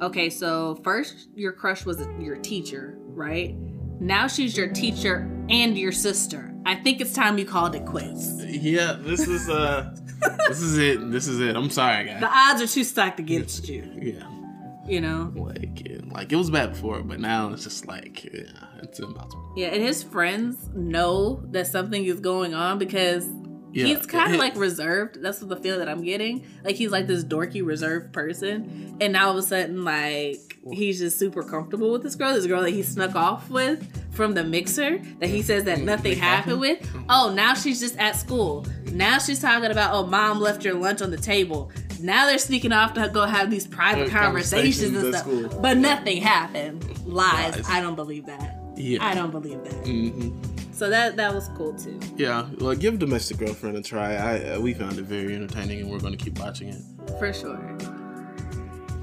[0.00, 3.54] okay, so first your crush was your teacher, right?
[4.00, 6.54] Now she's your teacher and your sister.
[6.64, 8.42] I think it's time you called it quits.
[8.46, 9.94] Yeah, this is uh
[10.48, 11.10] this is it.
[11.10, 11.56] This is it.
[11.56, 12.20] I'm sorry, guys.
[12.20, 13.90] The odds are too stacked against you.
[14.00, 14.28] Yeah.
[14.86, 15.32] You know?
[15.34, 18.42] Like, like it was bad before, but now it's just like, yeah,
[18.82, 19.52] it's impossible.
[19.56, 23.26] Yeah, and his friends know that something is going on because
[23.74, 25.20] Yeah, he's kind of like reserved.
[25.20, 26.46] That's the feel that I'm getting.
[26.62, 31.00] Like he's like this dorky, reserved person, and now all of a sudden, like he's
[31.00, 32.34] just super comfortable with this girl.
[32.34, 36.16] This girl that he snuck off with from the mixer that he says that nothing
[36.16, 36.88] happened with.
[37.08, 38.64] Oh, now she's just at school.
[38.92, 41.72] Now she's talking about oh, mom left your lunch on the table.
[42.00, 45.60] Now they're sneaking off to go have these private conversations conversations and stuff, school.
[45.60, 46.84] but nothing happened.
[47.06, 47.56] Lies.
[47.56, 47.68] Lies.
[47.68, 48.60] I don't believe that.
[48.76, 49.04] Yeah.
[49.04, 49.86] I don't believe that.
[49.86, 50.30] hmm
[50.74, 51.98] So that that was cool too.
[52.16, 54.14] Yeah, well, give Domestic Girlfriend a try.
[54.14, 56.82] I uh, we found it very entertaining, and we're going to keep watching it.
[57.18, 57.56] For sure.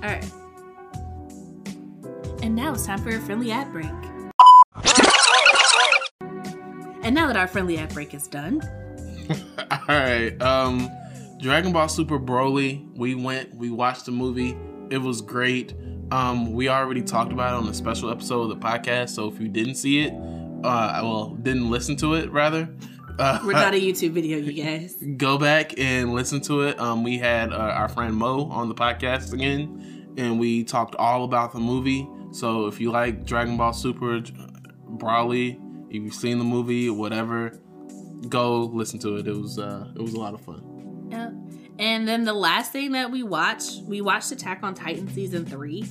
[0.04, 0.30] All right.
[2.44, 3.86] And now it's time for a friendly ad break.
[7.04, 8.62] And now that our friendly ad break is done,
[9.72, 10.90] All right, um,
[11.40, 12.86] Dragon Ball Super Broly.
[12.96, 14.58] We went, we watched the movie.
[14.90, 15.74] It was great.
[16.12, 19.10] Um, we already talked about it on a special episode of the podcast.
[19.10, 20.14] So if you didn't see it,
[20.63, 22.69] uh, well, didn't listen to it rather,
[23.19, 24.95] uh, we're not a YouTube video, you guys.
[25.17, 26.80] go back and listen to it.
[26.80, 31.24] Um, we had uh, our friend Mo on the podcast again, and we talked all
[31.24, 32.08] about the movie.
[32.32, 37.60] So if you like Dragon Ball Super Broly, if you've seen the movie, whatever,
[38.30, 39.28] go listen to it.
[39.28, 41.08] It was uh, it was a lot of fun.
[41.12, 41.34] Yep.
[41.80, 45.84] And then the last thing that we watched, we watched Attack on Titan season three.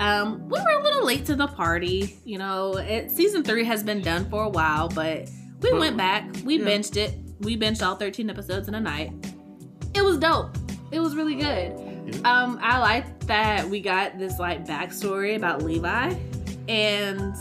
[0.00, 2.18] Um, we were a little late to the party.
[2.24, 5.28] You know, it, season three has been done for a while, but
[5.62, 6.24] we But- went back.
[6.44, 6.66] We yeah.
[6.66, 7.14] binged it.
[7.40, 9.12] We binged all 13 episodes in a night.
[9.94, 10.56] It was dope.
[10.90, 11.72] It was really good.
[12.24, 16.14] Um, I like that we got this like backstory about Levi,
[16.68, 17.34] and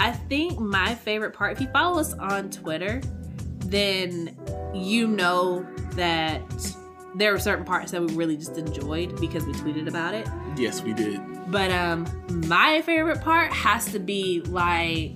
[0.00, 1.52] I think my favorite part.
[1.52, 3.00] If you follow us on Twitter,
[3.60, 4.36] then
[4.74, 6.42] you know that
[7.14, 10.28] there were certain parts that we really just enjoyed because we tweeted about it.
[10.56, 11.20] Yes, we did.
[11.54, 12.04] But um
[12.48, 15.12] my favorite part has to be like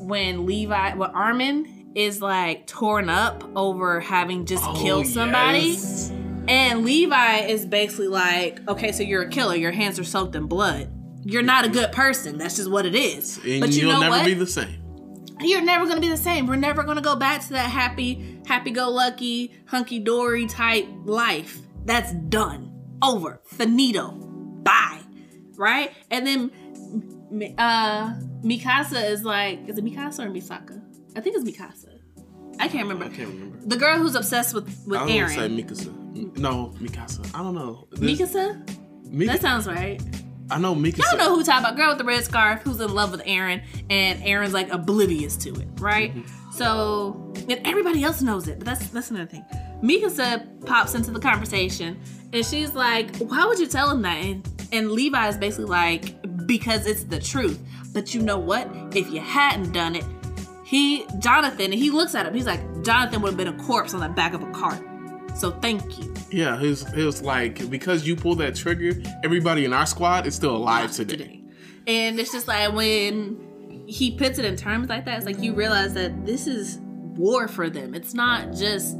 [0.00, 5.60] when Levi when Armin is like torn up over having just killed somebody.
[5.60, 6.12] Oh, yes.
[6.46, 9.54] And Levi is basically like, okay, so you're a killer.
[9.56, 10.92] Your hands are soaked in blood.
[11.24, 12.36] You're not a good person.
[12.36, 13.38] That's just what it is.
[13.42, 14.26] and but you you'll know never what?
[14.26, 14.82] be the same.
[15.40, 16.46] You're never gonna be the same.
[16.46, 21.60] We're never gonna go back to that happy, happy-go-lucky, hunky-dory type life.
[21.86, 22.74] That's done.
[23.02, 23.40] Over.
[23.46, 24.10] Finito.
[24.10, 25.01] Bye.
[25.56, 25.92] Right?
[26.10, 30.80] And then uh Mikasa is like, is it Mikasa or Misaka?
[31.16, 31.98] I think it's Mikasa.
[32.58, 33.04] I can't remember.
[33.06, 33.58] I can't remember.
[33.64, 35.34] The girl who's obsessed with with I don't Eren.
[35.34, 36.36] say Mikasa.
[36.38, 37.30] No, Mikasa.
[37.34, 37.88] I don't know.
[37.90, 38.78] This- Mikasa?
[39.10, 40.00] Mika- That sounds right.
[40.50, 41.00] I know Mikasa.
[41.06, 41.76] I don't know who talking about.
[41.76, 45.50] Girl with the red scarf who's in love with Eren, and Eren's like oblivious to
[45.54, 46.12] it, right?
[46.52, 49.44] So, and everybody else knows it, but that's that's another thing.
[49.82, 51.98] Mikasa pops into the conversation,
[52.34, 56.46] and she's like, "Why would you tell him that?" And, and Levi is basically like,
[56.46, 57.60] "Because it's the truth."
[57.92, 58.68] But you know what?
[58.94, 60.04] If you hadn't done it,
[60.64, 62.34] he Jonathan, and he looks at him.
[62.34, 64.82] He's like, "Jonathan would have been a corpse on the back of a cart."
[65.36, 66.12] So thank you.
[66.30, 70.26] Yeah, it was, it was like because you pulled that trigger, everybody in our squad
[70.26, 71.42] is still alive today.
[71.86, 75.54] And it's just like when he puts it in terms like that, it's like you
[75.54, 76.78] realize that this is
[77.16, 77.94] war for them.
[77.94, 78.96] It's not just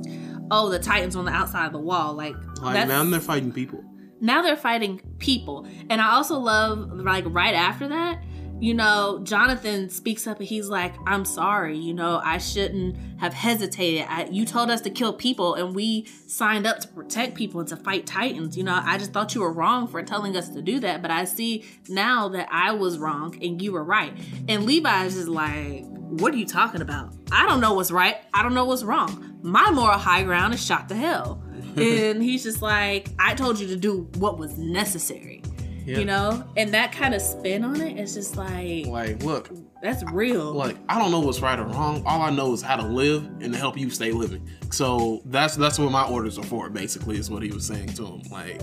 [0.51, 2.15] oh the Titans on the outside of the wall.
[2.15, 3.83] Like, Like that's, now they're fighting people.
[4.23, 5.67] Now they're fighting people.
[5.91, 8.23] And I also love like right after that,
[8.61, 11.77] you know, Jonathan speaks up and he's like, "I'm sorry.
[11.77, 14.07] You know, I shouldn't have hesitated.
[14.09, 17.69] I, you told us to kill people, and we signed up to protect people and
[17.71, 18.57] to fight titans.
[18.57, 21.11] You know, I just thought you were wrong for telling us to do that, but
[21.11, 24.17] I see now that I was wrong and you were right."
[24.49, 27.14] And Levi is just like, "What are you talking about?
[27.33, 28.18] I don't know what's right.
[28.33, 29.41] I don't know what's wrong.
[29.43, 31.41] My moral high ground is shot to hell."
[31.77, 35.43] And he's just like, "I told you to do what was necessary."
[35.85, 35.99] Yeah.
[35.99, 39.51] You know, and that kind of spin on it is just like Like, look,
[39.83, 40.53] that's real.
[40.53, 42.05] like I don't know what's right or wrong.
[42.07, 44.49] All I know is how to live and to help you stay living.
[44.70, 46.70] So that's that's what my orders are for.
[46.70, 48.23] Basically, is what he was saying to him.
[48.31, 48.61] Like,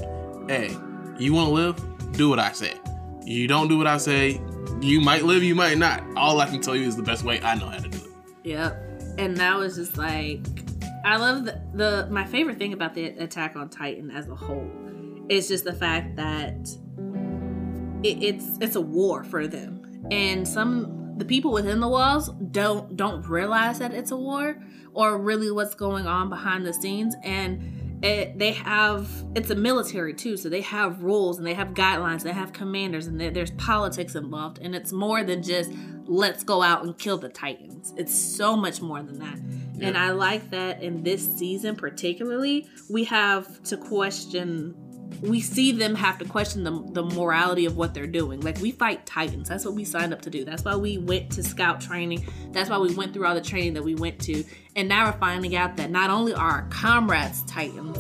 [0.48, 0.70] hey,
[1.20, 2.12] you want to live?
[2.14, 2.74] Do what I say.
[3.26, 4.40] You don't do what I say.
[4.82, 6.02] You might live, you might not.
[6.16, 8.12] All I can tell you is the best way I know how to do it.
[8.46, 8.82] Yep.
[9.18, 10.40] And that was just like
[11.04, 14.70] I love the, the my favorite thing about the Attack on Titan as a whole
[15.30, 16.70] is just the fact that
[18.04, 22.96] it, it's it's a war for them, and some the people within the walls don't
[22.96, 24.62] don't realize that it's a war
[24.94, 30.14] or really what's going on behind the scenes, and it, they have it's a military
[30.14, 34.16] too, so they have rules and they have guidelines, they have commanders, and there's politics
[34.16, 35.72] involved, and it's more than just
[36.06, 37.94] let's go out and kill the titans.
[37.98, 39.40] It's so much more than that.
[39.80, 39.88] Yeah.
[39.88, 44.76] And I like that in this season particularly, we have to question
[45.22, 48.40] we see them have to question the, the morality of what they're doing.
[48.42, 49.50] Like we fight titans.
[49.50, 50.46] That's what we signed up to do.
[50.46, 52.26] That's why we went to scout training.
[52.52, 54.44] That's why we went through all the training that we went to.
[54.76, 57.98] And now we're finding out that not only are our comrades titans,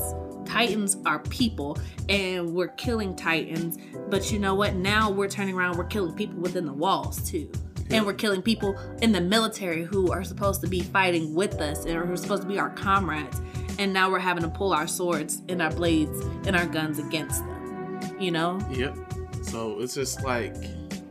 [0.49, 1.77] titans are people
[2.07, 3.77] and we're killing titans,
[4.09, 4.75] but you know what?
[4.75, 7.51] Now we're turning around, we're killing people within the walls too.
[7.89, 7.97] Yeah.
[7.97, 11.85] And we're killing people in the military who are supposed to be fighting with us
[11.85, 13.41] and who are supposed to be our comrades
[13.79, 17.43] and now we're having to pull our swords and our blades and our guns against
[17.45, 18.17] them.
[18.19, 18.59] You know?
[18.69, 18.97] Yep.
[19.41, 20.53] So it's just like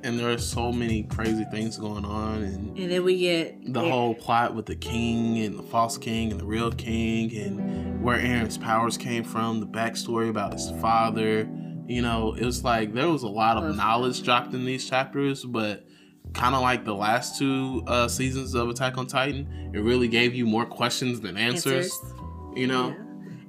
[0.04, 3.80] and there are so many crazy things going on and, and then we get the
[3.80, 8.20] whole plot with the king and the false king and the real king and where
[8.20, 11.48] eren's powers came from, the backstory about his father.
[11.86, 15.44] You know, it was like there was a lot of knowledge dropped in these chapters,
[15.44, 15.84] but
[16.34, 20.34] kind of like the last two uh, seasons of Attack on Titan, it really gave
[20.34, 21.92] you more questions than answers.
[21.92, 22.18] answers
[22.58, 22.90] you know?
[22.90, 22.96] Yeah.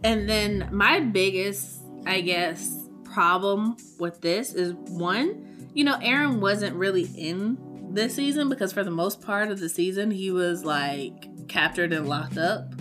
[0.03, 6.75] And then my biggest, I guess, problem with this is one, you know, Eren wasn't
[6.75, 7.57] really in
[7.91, 12.07] this season because for the most part of the season he was like captured and
[12.07, 12.73] locked up.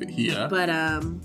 [0.00, 0.46] Yeah.
[0.48, 1.22] But um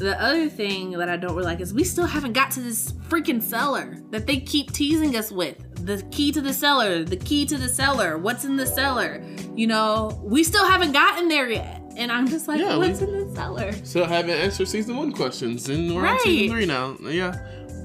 [0.00, 2.92] the other thing that I don't really like is we still haven't got to this
[3.10, 5.58] freaking cellar that they keep teasing us with.
[5.84, 9.22] The key to the cellar, the key to the cellar, what's in the cellar?
[9.54, 11.82] You know, we still haven't gotten there yet.
[11.96, 13.72] And I'm just like, yeah, what's in the cellar?
[13.84, 16.12] Still haven't answered season one questions, and we're right.
[16.12, 16.96] on season three now.
[17.02, 17.32] Yeah,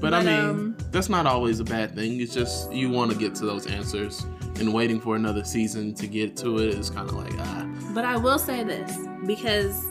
[0.00, 2.20] but I mean, um, that's not always a bad thing.
[2.20, 4.24] It's just you want to get to those answers,
[4.58, 7.68] and waiting for another season to get to it is kind of like ah.
[7.92, 8.96] But I will say this
[9.26, 9.84] because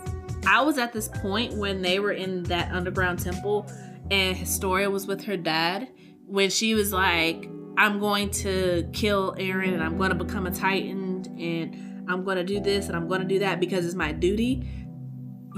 [0.48, 3.70] I was at this point when they were in that underground temple,
[4.12, 5.90] and Historia was with her dad
[6.26, 10.52] when she was like, "I'm going to kill Eren and I'm going to become a
[10.52, 13.96] Titan," and I'm going to do this and I'm going to do that because it's
[13.96, 14.68] my duty.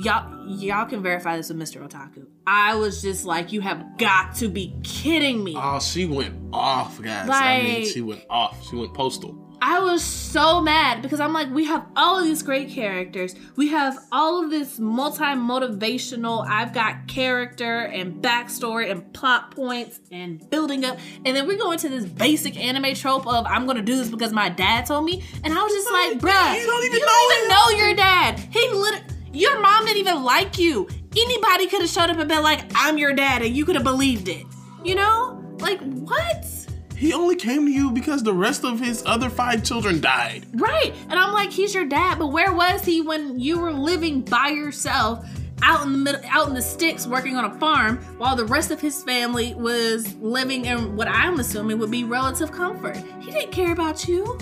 [0.04, 1.88] Y'all, y'all can verify this with Mr.
[1.88, 2.28] Otaku.
[2.46, 5.56] I was just like, you have got to be kidding me.
[5.58, 7.28] Oh, she went off, guys.
[7.28, 8.64] Like, I mean, she went off.
[8.70, 9.47] She went postal.
[9.62, 13.36] I was so mad because I'm like, we have all of these great characters.
[13.56, 20.00] We have all of this multi motivational, I've got character and backstory and plot points
[20.12, 21.00] and building up.
[21.26, 24.10] And then we go into this basic anime trope of I'm going to do this
[24.10, 25.24] because my dad told me.
[25.44, 27.96] And I was just like, bruh, you don't even, you know, don't even know your
[27.96, 28.40] dad.
[28.40, 30.88] He literally, your mom didn't even like you.
[31.16, 33.84] Anybody could have showed up and been like, I'm your dad, and you could have
[33.84, 34.46] believed it.
[34.84, 35.44] You know?
[35.60, 36.46] Like, what?
[36.98, 40.48] He only came to you because the rest of his other five children died.
[40.54, 40.94] Right.
[41.10, 44.50] And I'm like, he's your dad, but where was he when you were living by
[44.50, 45.24] yourself
[45.64, 48.70] out in the middle out in the sticks working on a farm while the rest
[48.70, 52.98] of his family was living in what I'm assuming would be relative comfort.
[53.20, 54.38] He didn't care about you.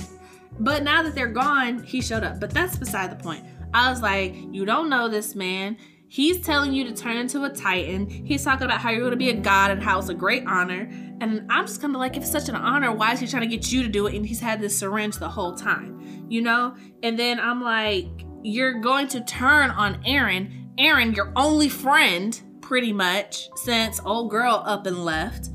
[0.57, 2.39] But now that they're gone, he showed up.
[2.39, 3.43] But that's beside the point.
[3.73, 5.77] I was like, you don't know this man.
[6.07, 8.07] He's telling you to turn into a titan.
[8.07, 10.45] He's talking about how you're going to be a god and how it's a great
[10.47, 10.89] honor.
[11.21, 13.43] And I'm just kind of like, if it's such an honor, why is he trying
[13.43, 14.15] to get you to do it?
[14.15, 16.75] And he's had this syringe the whole time, you know?
[17.03, 18.07] And then I'm like,
[18.43, 20.75] you're going to turn on Eren.
[20.77, 25.49] Eren, your only friend, pretty much, since old girl up and left.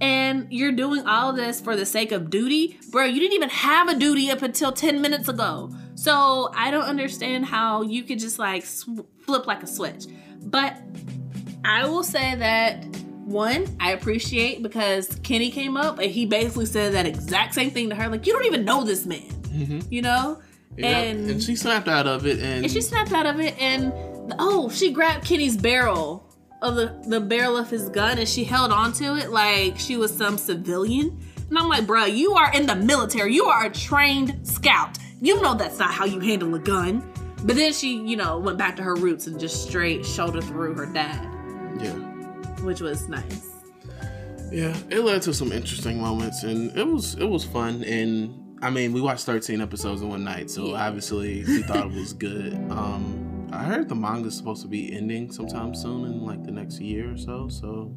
[0.00, 2.78] And you're doing all this for the sake of duty?
[2.90, 5.72] Bro, you didn't even have a duty up until 10 minutes ago.
[5.94, 10.04] So I don't understand how you could just like sw- flip like a switch.
[10.40, 10.76] But
[11.64, 12.86] I will say that
[13.28, 17.90] one, I appreciate because Kenny came up and he basically said that exact same thing
[17.90, 18.08] to her.
[18.08, 19.80] Like, you don't even know this man, mm-hmm.
[19.90, 20.40] you know?
[20.76, 20.98] Yeah.
[20.98, 22.38] And, and she snapped out of it.
[22.38, 22.64] And...
[22.64, 23.58] and she snapped out of it.
[23.60, 23.92] And
[24.38, 26.24] oh, she grabbed Kenny's barrel
[26.62, 30.16] of the, the barrel of his gun and she held onto it like she was
[30.16, 31.20] some civilian.
[31.48, 33.34] And I'm like, bruh, you are in the military.
[33.34, 34.98] You are a trained scout.
[35.20, 37.08] You know that's not how you handle a gun.
[37.44, 40.74] But then she, you know, went back to her roots and just straight shoulder through
[40.74, 41.24] her dad.
[41.80, 42.17] Yeah.
[42.62, 43.50] Which was nice.
[44.50, 48.70] Yeah, it led to some interesting moments and it was it was fun and I
[48.70, 50.86] mean we watched 13 episodes in one night, so yeah.
[50.86, 52.54] obviously we thought it was good.
[52.70, 56.80] Um I heard the manga's supposed to be ending sometime soon in like the next
[56.80, 57.94] year or so, so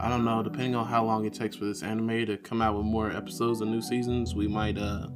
[0.00, 2.76] I don't know, depending on how long it takes for this anime to come out
[2.76, 5.08] with more episodes and new seasons, we might uh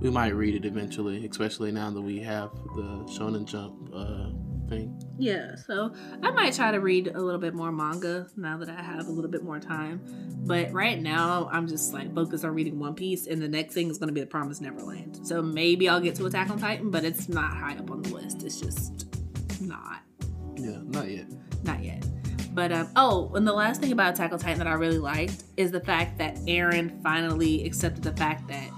[0.00, 4.30] we might read it eventually, especially now that we have the Shonen Jump uh
[4.68, 5.00] thing.
[5.18, 8.82] Yeah, so I might try to read a little bit more manga now that I
[8.82, 10.00] have a little bit more time.
[10.46, 13.90] But right now, I'm just like focused on reading One Piece, and the next thing
[13.90, 15.26] is going to be The Promised Neverland.
[15.26, 18.10] So maybe I'll get to Attack on Titan, but it's not high up on the
[18.10, 18.42] list.
[18.42, 19.06] It's just
[19.60, 20.00] not.
[20.56, 21.26] Yeah, not yet.
[21.62, 22.04] Not yet.
[22.52, 25.44] But um, oh, and the last thing about Attack on Titan that I really liked
[25.56, 28.70] is the fact that Eren finally accepted the fact that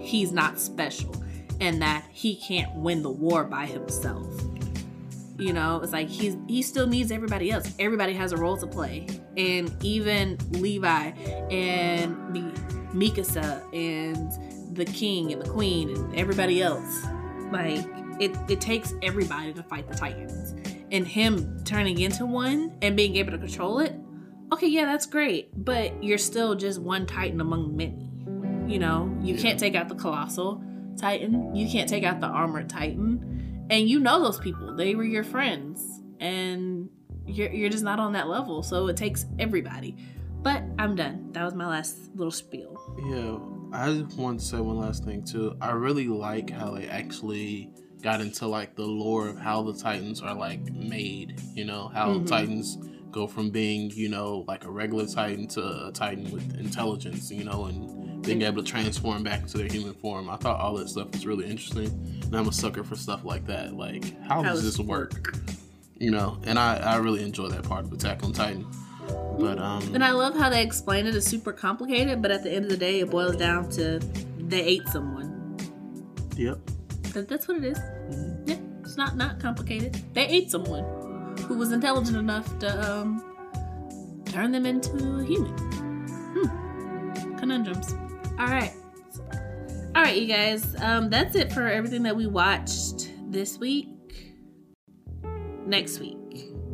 [0.00, 1.14] he's not special
[1.60, 4.43] and that he can't win the war by himself.
[5.36, 7.72] You know, it's like he's he still needs everybody else.
[7.80, 9.06] Everybody has a role to play,
[9.36, 11.10] and even Levi
[11.50, 12.52] and Mi-
[13.08, 17.04] Mikasa and the king and the queen and everybody else.
[17.50, 17.84] Like
[18.20, 20.54] it, it takes everybody to fight the Titans,
[20.92, 23.92] and him turning into one and being able to control it.
[24.52, 28.08] Okay, yeah, that's great, but you're still just one Titan among many.
[28.72, 29.42] You know, you Yeah.
[29.42, 30.62] can't take out the colossal
[30.96, 31.56] Titan.
[31.56, 33.33] You can't take out the armored Titan
[33.70, 36.88] and you know those people they were your friends and
[37.26, 39.96] you're, you're just not on that level so it takes everybody
[40.42, 42.76] but i'm done that was my last little spiel
[43.08, 43.38] Yeah,
[43.72, 45.56] I just want to say one last thing too.
[45.60, 47.70] I really like how they actually
[48.02, 51.40] got into like the lore of how the Titans are like made.
[51.54, 52.26] You know, how Mhm.
[52.26, 52.78] Titans
[53.10, 57.32] go from being you know like a regular Titan to a Titan with intelligence.
[57.32, 60.28] You know, and being able to transform back into their human form.
[60.30, 61.86] I thought all that stuff was really interesting,
[62.22, 63.74] and I'm a sucker for stuff like that.
[63.74, 65.36] Like, how does this work?
[65.98, 68.66] You know, and I I really enjoy that part of Attack on Titan.
[69.38, 72.52] But um, and i love how they explain it It's super complicated but at the
[72.52, 73.98] end of the day it boils down to
[74.38, 75.58] they ate someone
[76.36, 76.58] yep.
[77.12, 78.48] that, that's what it is Mhm.
[78.48, 80.84] yeah it's not not complicated they ate someone
[81.40, 83.22] who was intelligent enough to um
[84.24, 85.52] turn them into a human
[86.34, 87.36] hmm.
[87.36, 87.94] conundrums
[88.38, 88.72] all right
[89.94, 93.88] all right you guys um that's it for everything that we watched this week
[95.66, 96.18] next week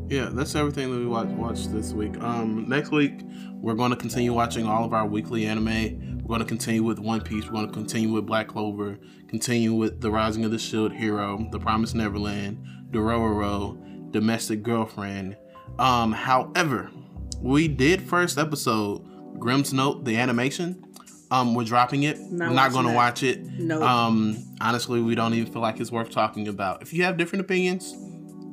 [0.09, 2.21] Yeah, that's everything that we watch, watched this week.
[2.21, 3.21] Um, next week
[3.55, 6.19] we're going to continue watching all of our weekly anime.
[6.23, 7.45] We're going to continue with One Piece.
[7.45, 8.99] We're going to continue with Black Clover.
[9.29, 12.59] Continue with The Rising of the Shield Hero, The Promised Neverland,
[12.91, 15.37] Dororo, Domestic Girlfriend.
[15.79, 16.91] Um, however,
[17.41, 19.07] we did first episode
[19.39, 20.85] Grimm's Note, the animation.
[21.31, 22.19] Um, we're dropping it.
[22.19, 23.45] Not we're not going to watch it.
[23.45, 26.83] no Um, honestly, we don't even feel like it's worth talking about.
[26.83, 27.95] If you have different opinions,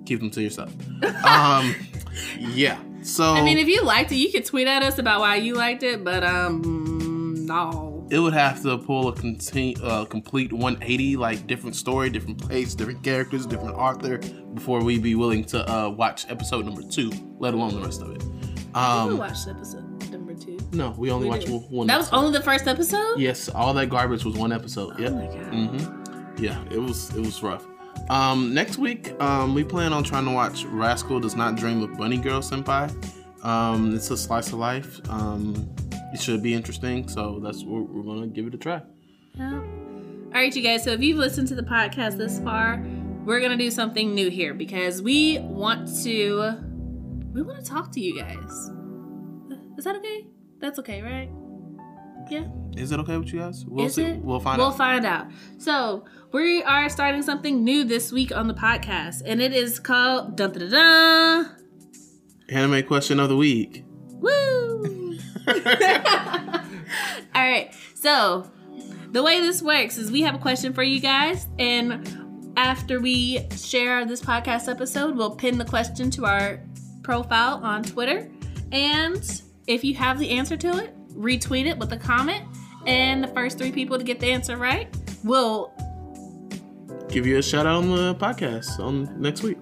[0.06, 0.72] keep them to yourself.
[1.26, 1.76] um,
[2.40, 2.80] yeah.
[3.04, 5.54] So i mean if you liked it you could tweet at us about why you
[5.54, 11.46] liked it but um no it would have to pull a uh, complete 180, like
[11.46, 14.20] different story, different place, different characters, different author,
[14.54, 18.16] before we'd be willing to uh, watch episode number two, let alone the rest of
[18.16, 18.24] it.
[18.74, 19.87] Um, watched episode
[20.72, 21.62] no, we only We watched did.
[21.70, 21.88] one.
[21.88, 22.18] that was episode.
[22.26, 24.94] only the first episode Yes, all that garbage was one episode.
[24.98, 25.12] oh Yep.
[25.14, 26.44] my god Mm-hmm.
[26.44, 27.66] Yeah, it was it was rough.
[28.10, 31.98] Um, next week, um, we plan on trying to watch Rascal Does Not Dream of
[31.98, 32.92] Bunny Girl Senpai.
[33.44, 35.02] Um, it's a slice of life.
[35.10, 35.68] Um,
[36.14, 38.82] it should be interesting, so that's what we're gonna give it a try.
[39.36, 39.52] Yep.
[39.52, 40.84] All right, you guys.
[40.84, 42.86] So if you've listened to the podcast this far,
[43.26, 46.54] we're gonna do something new here because we want to
[47.34, 48.70] we want to talk to you guys.
[49.78, 50.28] Is that okay?
[50.60, 51.30] That's okay, right?
[52.30, 52.48] Yeah.
[52.76, 53.64] Is it okay with you guys?
[53.66, 54.04] We'll Is see.
[54.04, 54.20] it?
[54.20, 54.66] We'll find out.
[54.68, 55.28] we'll find out.
[55.58, 56.04] So
[56.34, 60.52] we are starting something new this week on the podcast, and it is called Dun
[60.52, 60.70] Dun.
[60.70, 61.56] dun.
[62.50, 63.86] Anime question of the week.
[64.10, 65.18] Woo!
[65.48, 65.54] All
[67.36, 67.72] right.
[67.96, 68.50] So,
[69.12, 73.48] the way this works is we have a question for you guys, and after we
[73.56, 76.62] share this podcast episode, we'll pin the question to our
[77.04, 78.30] profile on Twitter.
[78.72, 82.44] And if you have the answer to it, retweet it with a comment.
[82.86, 84.88] And the first three people to get the answer right
[85.24, 85.74] will,
[87.10, 89.58] Give you a shout out on the podcast on next week.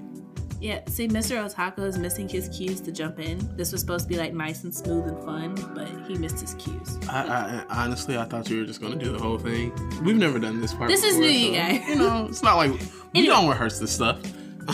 [0.60, 1.38] yeah, see, Mr.
[1.47, 3.56] Otaku is missing his cues to jump in.
[3.56, 6.56] This was supposed to be like nice and smooth and fun, but he missed his
[6.56, 6.97] cues.
[7.08, 9.72] I, I honestly, I thought you were just gonna do the whole thing.
[10.03, 10.89] We've never done this part.
[10.89, 11.88] This is before, new, you guys.
[11.88, 12.80] You know, it's not like we
[13.14, 13.28] Anyway.
[13.28, 14.20] don't rehearse this stuff.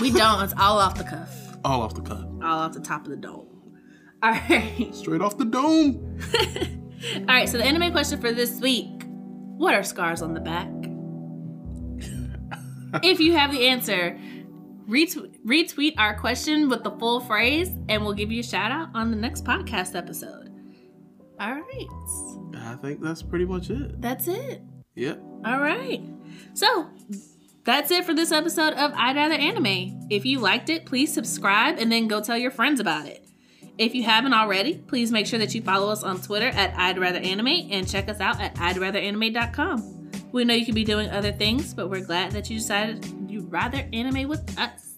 [0.02, 0.42] We don't.
[0.44, 1.30] It's all off the cuff.
[1.66, 3.48] All off the cuff, All off the top of the dome.
[4.24, 4.90] All right.
[4.94, 6.20] straight off the dome.
[7.16, 7.50] all right.
[7.50, 9.04] So the anime question for this week:
[9.58, 10.70] What are scars on the back?
[13.04, 14.20] if you have the answer,
[14.88, 18.90] retweet, retweet our question with the full phrase, and we'll give you a shout out
[18.94, 20.50] on the next podcast episode.
[21.40, 21.88] All right.
[22.56, 24.00] I think that's pretty much it.
[24.00, 24.62] That's it.
[24.96, 25.20] Yep.
[25.46, 26.04] All right.
[26.54, 26.88] So
[27.64, 30.08] that's it for this episode of I'd Rather Anime.
[30.12, 33.26] If you liked it, please subscribe and then go tell your friends about it.
[33.78, 37.00] If you haven't already, please make sure that you follow us on Twitter at I'd
[37.00, 40.02] Rather Anime and check us out at I'd Rather Anime.com.
[40.32, 43.52] We know you could be doing other things, but we're glad that you decided you'd
[43.52, 44.96] rather anime with us.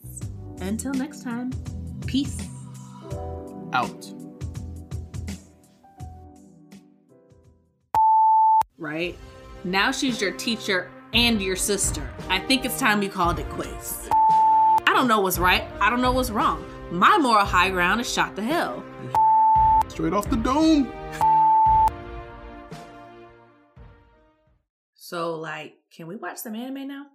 [0.61, 1.51] Until next time,
[2.05, 2.47] peace.
[3.73, 4.13] Out.
[8.77, 9.17] Right?
[9.63, 12.07] Now she's your teacher and your sister.
[12.29, 14.07] I think it's time you called it quits.
[14.11, 15.63] I don't know what's right.
[15.79, 16.63] I don't know what's wrong.
[16.93, 18.83] My moral high ground is shot to hell.
[19.87, 20.93] Straight off the dome.
[24.93, 27.07] So, like, can we watch some anime now?